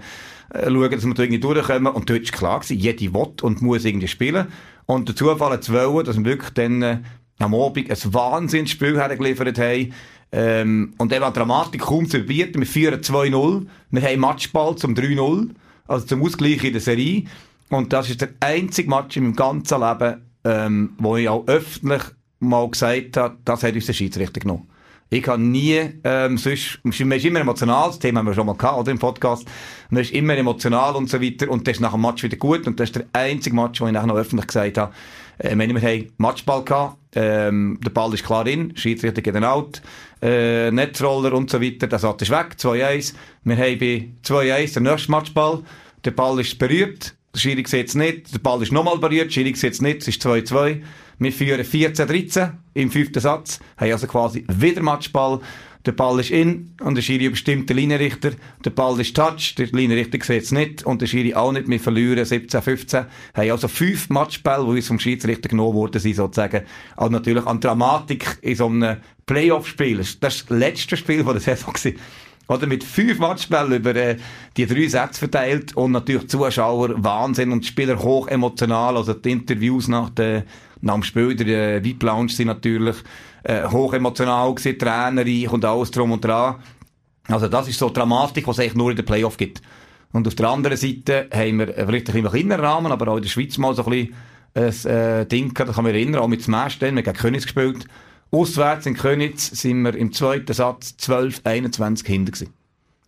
schauen, 0.65 0.91
dass 0.91 1.05
wir 1.05 1.13
da 1.13 1.24
irgendwie 1.24 1.39
durchkommen. 1.39 1.93
Und 1.93 2.10
dort 2.10 2.22
ist 2.22 2.31
klar 2.31 2.62
gewesen, 2.62 2.79
jede 2.79 3.13
will 3.13 3.34
und 3.41 3.62
muss 3.62 3.86
irgendwie 3.86 4.08
spielen. 4.08 4.48
Und 4.86 5.08
der 5.08 5.15
Zufall 5.15 5.51
hat 5.51 5.63
zu 5.63 5.74
wollen, 5.74 6.05
dass 6.05 6.17
wir 6.17 6.25
wirklich 6.25 6.51
dann 6.51 6.81
äh, 6.81 7.00
am 7.39 7.55
Abend 7.55 7.89
ein 7.89 8.13
Wahnsinnsspiel 8.13 8.98
hergeliefert 8.98 9.58
haben, 9.60 9.93
ähm, 10.31 10.93
und 10.98 11.12
dann 11.12 11.21
war 11.21 11.33
Dramatik 11.33 11.81
kaum 11.81 12.07
zu 12.07 12.17
überbieten. 12.17 12.62
Wir 12.62 12.67
führen 12.67 13.01
2-0. 13.01 13.65
Wir 13.89 14.01
haben 14.01 14.19
Matchball 14.19 14.75
zum 14.75 14.93
3-0. 14.93 15.50
also 15.88 16.05
zum 16.05 16.21
Ausgleich 16.24 16.63
in 16.63 16.74
der 16.74 16.81
Serie. 16.81 17.24
Und 17.69 17.93
das 17.93 18.09
ist 18.09 18.21
der 18.21 18.29
einzige 18.39 18.89
Match 18.89 19.17
in 19.17 19.24
meinem 19.24 19.36
ganzen 19.36 19.79
Leben, 19.79 20.21
ähm, 20.43 20.93
wo 21.00 21.17
ich 21.17 21.29
auch 21.29 21.48
öffentlich 21.48 22.03
mal 22.39 22.69
gesagt 22.69 23.17
habe, 23.17 23.38
das 23.43 23.63
hat 23.63 23.74
uns 23.74 23.86
der 23.88 23.93
Schiedsrichter 23.93 24.39
genommen. 24.39 24.67
Ich 25.11 25.27
habe 25.27 25.41
nie, 25.41 25.89
ähm, 26.03 26.37
sonst, 26.37 26.79
man 26.83 27.17
ist 27.17 27.25
immer 27.25 27.39
emotional, 27.39 27.87
das 27.87 27.97
Thema 27.97 28.19
haben 28.19 28.27
wir 28.27 28.35
schon 28.35 28.45
mal 28.45 28.55
gehabt, 28.55 28.77
oder, 28.77 28.91
im 28.91 28.99
Podcast. 28.99 29.47
Man 29.89 30.03
ist 30.03 30.11
immer 30.11 30.37
emotional 30.37 30.95
und 30.95 31.09
so 31.09 31.19
weiter, 31.19 31.49
und 31.49 31.67
das 31.67 31.77
ist 31.77 31.79
nach 31.79 31.93
dem 31.93 32.01
Match 32.01 32.21
wieder 32.21 32.37
gut, 32.37 32.67
und 32.67 32.79
das 32.79 32.89
ist 32.89 32.95
der 32.95 33.05
einzige 33.13 33.55
Match, 33.55 33.81
wo 33.81 33.87
ich 33.87 33.93
nachher 33.93 34.05
noch 34.05 34.15
öffentlich 34.15 34.47
gesagt 34.47 34.77
habe, 34.77 34.93
äh, 35.39 35.57
wenn 35.57 35.73
wir 35.73 35.81
haben 35.81 36.11
Matchball 36.17 36.63
gehabt, 36.63 36.97
ähm, 37.15 37.79
der 37.83 37.89
Ball 37.89 38.13
ist 38.13 38.23
klar 38.23 38.45
in, 38.45 38.75
Schiedsrichter 38.77 39.23
geht 39.23 39.35
out, 39.43 39.81
äh, 40.21 40.69
Netzroller 40.69 41.33
und 41.33 41.49
so 41.49 41.59
weiter, 41.59 41.87
der 41.87 41.97
Satz 41.97 42.21
ist 42.21 42.29
weg, 42.29 42.55
2-1. 42.57 43.15
Wir 43.43 43.57
haben 43.57 43.79
bei 43.79 44.09
2-1 44.23 44.75
den 44.75 44.83
nächsten 44.83 45.11
Matchball, 45.11 45.63
der 46.05 46.11
Ball 46.11 46.39
ist 46.39 46.59
berührt, 46.59 47.15
der 47.33 47.39
Schiri 47.39 47.63
sieht 47.67 47.89
es 47.89 47.95
nicht, 47.95 48.33
der 48.33 48.39
Ball 48.39 48.62
ist 48.62 48.71
nochmal 48.71 48.98
berührt, 48.98 49.27
der 49.27 49.31
Schiri 49.31 49.53
sieht 49.55 49.74
es 49.74 49.81
nicht, 49.81 50.01
es 50.01 50.07
ist 50.07 50.25
2-2. 50.25 50.81
Wir 51.19 51.33
führen 51.33 51.62
14-13 51.62 52.51
im 52.75 52.91
fünften 52.91 53.19
Satz, 53.19 53.59
haben 53.77 53.91
also 53.91 54.07
quasi 54.07 54.45
wieder 54.48 54.81
Matchball. 54.81 55.41
Der 55.86 55.93
Ball 55.93 56.19
ist 56.19 56.29
in 56.29 56.75
und 56.81 56.95
der 56.95 57.01
Schiri 57.01 57.25
überstimmt 57.25 57.69
den 57.69 57.77
Linienrichter. 57.77 58.31
Der 58.65 58.69
Ball 58.69 59.00
ist 59.00 59.15
touch, 59.15 59.55
der 59.57 59.67
Linienrichter 59.67 60.17
sieht 60.21 60.43
es 60.43 60.51
nicht 60.51 60.83
und 60.86 61.01
der 61.01 61.07
Schiri 61.07 61.33
auch 61.33 61.53
nicht. 61.53 61.69
Wir 61.69 61.79
verlieren 61.79 62.19
17-15. 62.25 63.05
Haben 63.33 63.51
also 63.51 63.67
fünf 63.69 64.09
Matchbälle, 64.09 64.65
die 64.65 64.71
uns 64.71 64.88
vom 64.88 65.00
Schiedsrichter 65.00 65.48
genommen 65.48 65.75
worden 65.75 66.00
sind, 66.00 66.15
sozusagen. 66.15 66.65
Also 66.98 67.12
natürlich 67.12 67.45
an 67.45 67.62
Dramatik 67.62 68.39
in 68.41 68.55
so 68.55 68.65
einem 68.65 68.98
Playoff-Spiel. 69.25 69.98
Das 69.98 70.15
war 70.15 70.29
das 70.29 70.45
letzte 70.50 70.98
Spiel 70.98 71.24
der 71.24 71.39
Saison. 71.39 71.74
Oder 72.50 72.65
mit 72.65 72.84
fünf 72.84 73.20
Matchbällen 73.20 73.74
über 73.74 73.96
äh, 73.96 74.18
die 74.58 74.65
drei 74.65 74.88
Sätze 74.88 75.20
verteilt 75.20 75.77
und 75.77 75.91
natürlich 75.91 76.27
Zuschauer 76.29 77.03
Wahnsinn 77.03 77.51
und 77.51 77.63
Spieler 77.63 78.01
hoch 78.01 78.27
emotional. 78.27 78.98
Also 78.98 79.13
die 79.13 79.32
Interviews 79.32 79.88
nach, 79.88 80.10
der, 80.10 80.46
nach 80.82 80.96
dem 80.96 81.03
Spiel, 81.03 81.36
der 81.36 81.75
äh, 81.75 81.84
VIP 81.84 82.01
Lounge 82.01 82.29
sind 82.29 82.48
natürlich 82.48 82.96
äh, 83.44 83.68
hoch 83.68 83.94
emotional 83.94 84.53
gewesen, 84.56 84.79
trainerreich 84.79 85.51
und 85.51 85.63
alles 85.63 85.91
drum 85.91 86.12
und 86.12 86.25
dran. 86.25 86.56
Also 87.27 87.48
das 87.48 87.68
ist 87.68 87.77
so 87.77 87.89
Dramatik, 87.89 88.48
was 88.48 88.58
es 88.58 88.63
eigentlich 88.63 88.75
nur 88.75 88.89
in 88.89 88.98
den 88.98 89.06
Playoff 89.06 89.38
gibt. 89.38 89.62
Und 90.12 90.27
auf 90.27 90.34
der 90.34 90.50
anderen 90.50 90.75
Seite 90.75 91.29
haben 91.32 91.60
wir 91.60 91.68
äh, 91.70 91.86
vielleicht 91.86 92.10
ein 92.10 92.24
bisschen 92.24 92.32
kleinen 92.32 92.60
Rahmen, 92.60 92.91
aber 92.91 93.10
auch 93.10 93.18
in 93.18 93.22
der 93.22 93.29
Schweiz 93.29 93.60
mal 93.60 93.75
so 93.75 93.86
ein 93.86 93.91
bisschen 93.91 94.15
ein 94.56 95.20
äh, 95.22 95.25
Ding, 95.27 95.53
da 95.53 95.65
kann 95.65 95.84
man 95.84 95.94
erinnern, 95.94 96.22
auch 96.22 96.27
mit 96.27 96.41
Smash, 96.41 96.79
dann, 96.79 96.96
wir 96.96 97.03
haben 97.03 97.06
gegen 97.06 97.18
Königs 97.18 97.44
gespielt. 97.44 97.86
Auswärts 98.31 98.86
in 98.86 98.95
Königs 98.95 99.48
sind 99.48 99.81
wir 99.81 99.95
im 99.95 100.13
zweiten 100.13 100.53
Satz 100.53 100.95
12, 100.98 101.41
21 101.43 102.07
hinter 102.07 102.31
gewesen. 102.31 102.53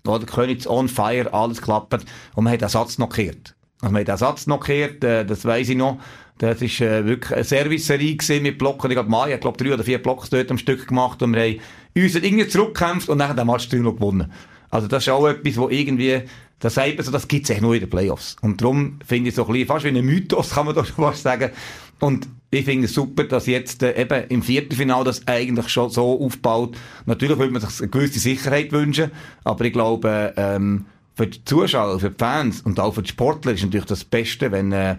Oder 0.08 0.26
Königs 0.26 0.66
on 0.68 0.88
fire, 0.88 1.32
alles 1.34 1.62
klappt. 1.62 1.94
Und 2.34 2.44
man 2.44 2.54
hat 2.54 2.62
den 2.62 2.70
Satz 2.70 2.98
gekehrt. 2.98 3.56
Also 3.82 3.92
man 3.92 4.02
hat 4.02 4.08
den 4.08 4.18
Satz 4.18 4.46
gekehrt, 4.46 5.04
äh, 5.04 5.26
das 5.26 5.46
weiss 5.46 5.70
ich 5.70 5.78
noch. 5.78 6.00
Das 6.40 6.60
war 6.60 6.88
äh, 6.88 7.06
wirklich 7.06 7.34
eine 7.36 7.44
Servicerie 7.44 8.18
mit 8.42 8.58
Blocken. 8.58 8.90
Ich 8.90 8.96
glaube, 8.96 9.10
Mai 9.10 9.32
hat, 9.34 9.42
glaube 9.42 9.64
drei 9.64 9.74
oder 9.76 9.84
vier 9.84 10.02
Blocks 10.02 10.32
dort 10.32 10.50
am 10.50 10.58
Stück 10.58 10.88
gemacht 10.88 11.22
und 11.22 11.36
wir 11.36 11.42
haben 11.44 11.60
uns 11.96 12.16
irgendwie 12.16 12.48
zurückgekämpft 12.48 13.10
und 13.10 13.20
dann 13.20 13.36
den 13.36 13.46
Match 13.46 13.70
3 13.70 13.78
noch 13.78 13.94
gewonnen. 13.94 14.32
Also 14.72 14.88
das 14.88 15.04
ist 15.04 15.10
auch 15.10 15.28
etwas, 15.28 15.58
wo 15.58 15.70
irgendwie, 15.70 16.22
das 16.60 16.76
sagt 16.76 16.96
man 16.96 17.06
so, 17.06 17.12
das 17.12 17.28
gibt's 17.28 17.52
eigentlich 17.52 17.62
nur 17.62 17.76
in 17.76 17.82
den 17.82 17.90
Playoffs. 17.90 18.38
Und 18.42 18.62
darum 18.62 19.00
finde 19.06 19.30
ich 19.30 19.36
so 19.36 19.46
ein 19.46 19.52
bisschen, 19.52 19.68
fast 19.68 19.86
wie 19.86 19.90
ein 19.90 20.04
Mythos, 20.04 20.52
kann 20.52 20.66
man 20.66 20.74
da 20.74 20.84
schon 20.84 20.96
fast 20.96 21.22
sagen. 21.22 21.52
Und 22.00 22.28
ich 22.54 22.66
finde 22.66 22.86
es 22.86 22.94
super, 22.94 23.24
dass 23.24 23.48
jetzt 23.48 23.82
äh, 23.82 24.00
eben 24.00 24.28
im 24.28 24.44
Viertelfinale 24.44 25.06
das 25.06 25.26
eigentlich 25.26 25.70
schon 25.70 25.90
so 25.90 26.20
aufbaut. 26.20 26.78
Natürlich 27.06 27.38
würde 27.38 27.54
man 27.54 27.62
sich 27.62 27.80
eine 27.80 27.90
gewisse 27.90 28.20
Sicherheit 28.20 28.74
wünschen, 28.74 29.12
aber 29.46 29.64
ich 29.64 29.72
glaube, 29.72 30.34
ähm, 30.36 30.86
für 31.16 31.28
die 31.28 31.44
Zuschauer, 31.46 32.00
für 32.00 32.10
die 32.10 32.18
Fans 32.18 32.62
und 32.62 32.80
auch 32.80 32.94
für 32.94 33.04
die 33.04 33.10
Sportler 33.10 33.54
ist 33.54 33.64
natürlich 33.64 33.86
das 33.86 34.04
Beste, 34.04 34.52
wenn, 34.52 34.74
äh, 34.74 34.98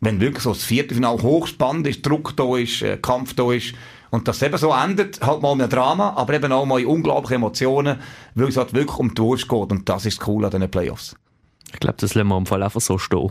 wenn 0.00 0.20
wirklich 0.20 0.44
so 0.44 0.52
das 0.52 0.62
Viertelfinale 0.62 1.20
hochspannend 1.22 1.88
ist, 1.88 2.06
Druck 2.06 2.36
da 2.36 2.56
ist, 2.56 2.82
äh, 2.82 2.96
Kampf 2.98 3.34
da 3.34 3.52
ist 3.52 3.74
und 4.10 4.28
das 4.28 4.40
eben 4.40 4.56
so 4.56 4.72
endet, 4.72 5.20
halt 5.22 5.42
mal 5.42 5.54
in 5.54 5.60
einem 5.60 5.70
Drama, 5.70 6.14
aber 6.16 6.34
eben 6.34 6.52
auch 6.52 6.66
mal 6.66 6.80
in 6.80 6.86
unglaubliche 6.86 7.34
Emotionen, 7.34 7.98
weil 8.36 8.48
es 8.48 8.56
halt 8.56 8.74
wirklich 8.74 8.98
um 8.98 9.12
die 9.12 9.22
Wurst 9.22 9.48
geht 9.48 9.72
und 9.72 9.88
das 9.88 10.06
ist 10.06 10.24
cool 10.28 10.44
an 10.44 10.52
diesen 10.52 10.70
Playoffs. 10.70 11.16
Ich 11.72 11.80
glaube, 11.80 11.96
das 11.98 12.14
lassen 12.14 12.28
wir 12.28 12.36
im 12.36 12.46
Fall 12.46 12.62
einfach 12.62 12.80
so 12.80 12.98
stehen. 12.98 13.30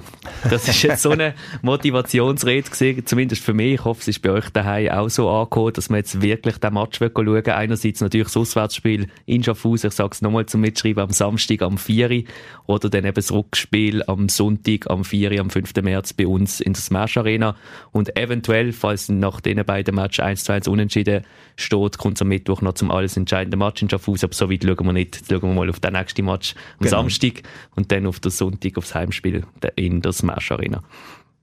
Das 0.49 0.67
ist 0.67 0.81
jetzt 0.81 1.03
so 1.03 1.11
eine 1.11 1.35
Motivationsrede 1.61 2.69
gewesen, 2.69 3.05
zumindest 3.05 3.43
für 3.43 3.53
mich. 3.53 3.73
Ich 3.75 3.85
hoffe, 3.85 4.01
es 4.01 4.07
ist 4.07 4.21
bei 4.21 4.31
euch 4.31 4.49
daheim 4.49 4.89
auch 4.89 5.09
so 5.09 5.29
angekommen, 5.29 5.73
dass 5.73 5.89
man 5.89 5.99
jetzt 5.99 6.21
wirklich 6.21 6.57
den 6.57 6.73
Match 6.73 6.99
schauen 6.99 7.27
will. 7.27 7.43
Einerseits 7.51 8.01
natürlich 8.01 8.27
das 8.27 8.37
Auswärtsspiel 8.37 9.07
in 9.25 9.43
Schaffhausen, 9.43 9.89
ich 9.89 9.93
sage 9.93 10.09
es 10.11 10.21
nochmal 10.21 10.45
zum 10.47 10.61
Mitschreiben, 10.61 11.03
am 11.03 11.11
Samstag 11.11 11.61
am 11.61 11.77
4. 11.77 12.23
oder 12.65 12.89
dann 12.89 13.05
eben 13.05 13.13
das 13.13 13.31
Rückspiel 13.31 14.03
am 14.07 14.27
Sonntag 14.27 14.89
am 14.89 15.03
4. 15.03 15.39
am 15.39 15.49
5. 15.49 15.75
März 15.81 16.13
bei 16.13 16.27
uns 16.27 16.59
in 16.59 16.73
der 16.73 16.81
Smash 16.81 17.17
Arena. 17.17 17.55
Und 17.91 18.17
eventuell, 18.17 18.73
falls 18.73 19.09
nach 19.09 19.39
den 19.39 19.63
beiden 19.63 19.95
Matches 19.95 20.19
1 20.19 20.43
zu 20.43 20.53
1 20.53 20.67
unentschieden 20.67 21.23
steht, 21.55 21.97
kommt 21.97 22.17
es 22.17 22.21
am 22.21 22.29
Mittwoch 22.29 22.61
noch 22.61 22.73
zum 22.73 22.91
alles 22.91 23.17
entscheidenden 23.17 23.59
Match 23.59 23.81
in 23.81 23.89
Schaffhausen. 23.89 24.27
Aber 24.27 24.33
so 24.33 24.49
weit 24.49 24.63
schauen 24.63 24.85
wir 24.85 24.93
nicht. 24.93 25.15
Jetzt 25.17 25.29
schauen 25.29 25.41
wir 25.41 25.53
mal 25.53 25.69
auf 25.69 25.79
den 25.79 25.93
nächsten 25.93 26.25
Match 26.25 26.55
am 26.79 26.85
genau. 26.85 26.97
Samstag 27.01 27.43
und 27.75 27.91
dann 27.91 28.07
auf 28.07 28.19
das 28.19 28.30
Sonntag 28.31 28.77
aufs 28.77 28.95
Heimspiel 28.95 29.43
in 29.75 30.01
der 30.01 30.11
Smash 30.11 30.51
Arena. 30.51 30.81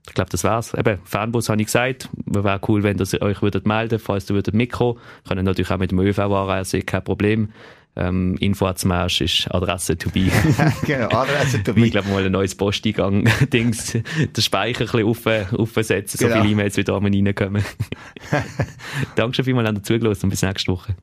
Ich 0.07 0.15
glaube, 0.15 0.31
das 0.31 0.43
war's. 0.43 0.73
Eben, 0.73 0.99
Fanbus 1.03 1.49
habe 1.49 1.61
ich 1.61 1.67
gesagt. 1.67 2.09
Wäre 2.25 2.59
cool, 2.67 2.83
wenn 2.83 2.97
ihr 2.97 3.21
euch 3.21 3.41
würdet 3.41 3.67
melden, 3.67 3.99
falls 3.99 4.25
du 4.25 4.33
würdet 4.33 4.55
Mikro. 4.55 4.97
Können 5.27 5.45
natürlich 5.45 5.69
auch 5.71 5.77
mit 5.77 5.91
dem 5.91 5.99
ÖV 5.99 6.19
anreisen, 6.19 6.85
kein 6.85 7.03
Problem. 7.03 7.49
Ähm, 7.95 8.37
Info 8.39 8.71
Smash 8.75 9.21
ist 9.21 9.53
Adresse 9.53 9.97
to 9.97 10.09
be. 10.09 10.31
genau, 10.85 11.09
Adresse 11.09 11.61
to 11.63 11.73
be. 11.73 11.85
Ich 11.85 11.91
glaube 11.91 12.07
mal 12.09 12.25
ein 12.25 12.31
neues 12.31 12.55
Posteingang, 12.55 13.29
Dings, 13.51 13.91
den 14.17 14.41
Speicher 14.41 14.81
ein 14.81 15.05
bisschen 15.05 15.53
auf, 15.53 15.59
aufsetzen, 15.59 16.17
genau. 16.17 16.35
so 16.35 16.41
viele 16.41 16.53
E-Mails 16.53 16.77
wie 16.77 16.83
da 16.83 16.97
reinkommen. 16.97 17.63
Danke 19.15 19.35
schon 19.35 19.45
vielmals 19.45 19.67
an 19.67 19.75
der 19.75 19.83
Zugelassen 19.83 20.25
und 20.25 20.29
bis 20.29 20.41
nächste 20.41 20.71
Woche. 20.71 20.95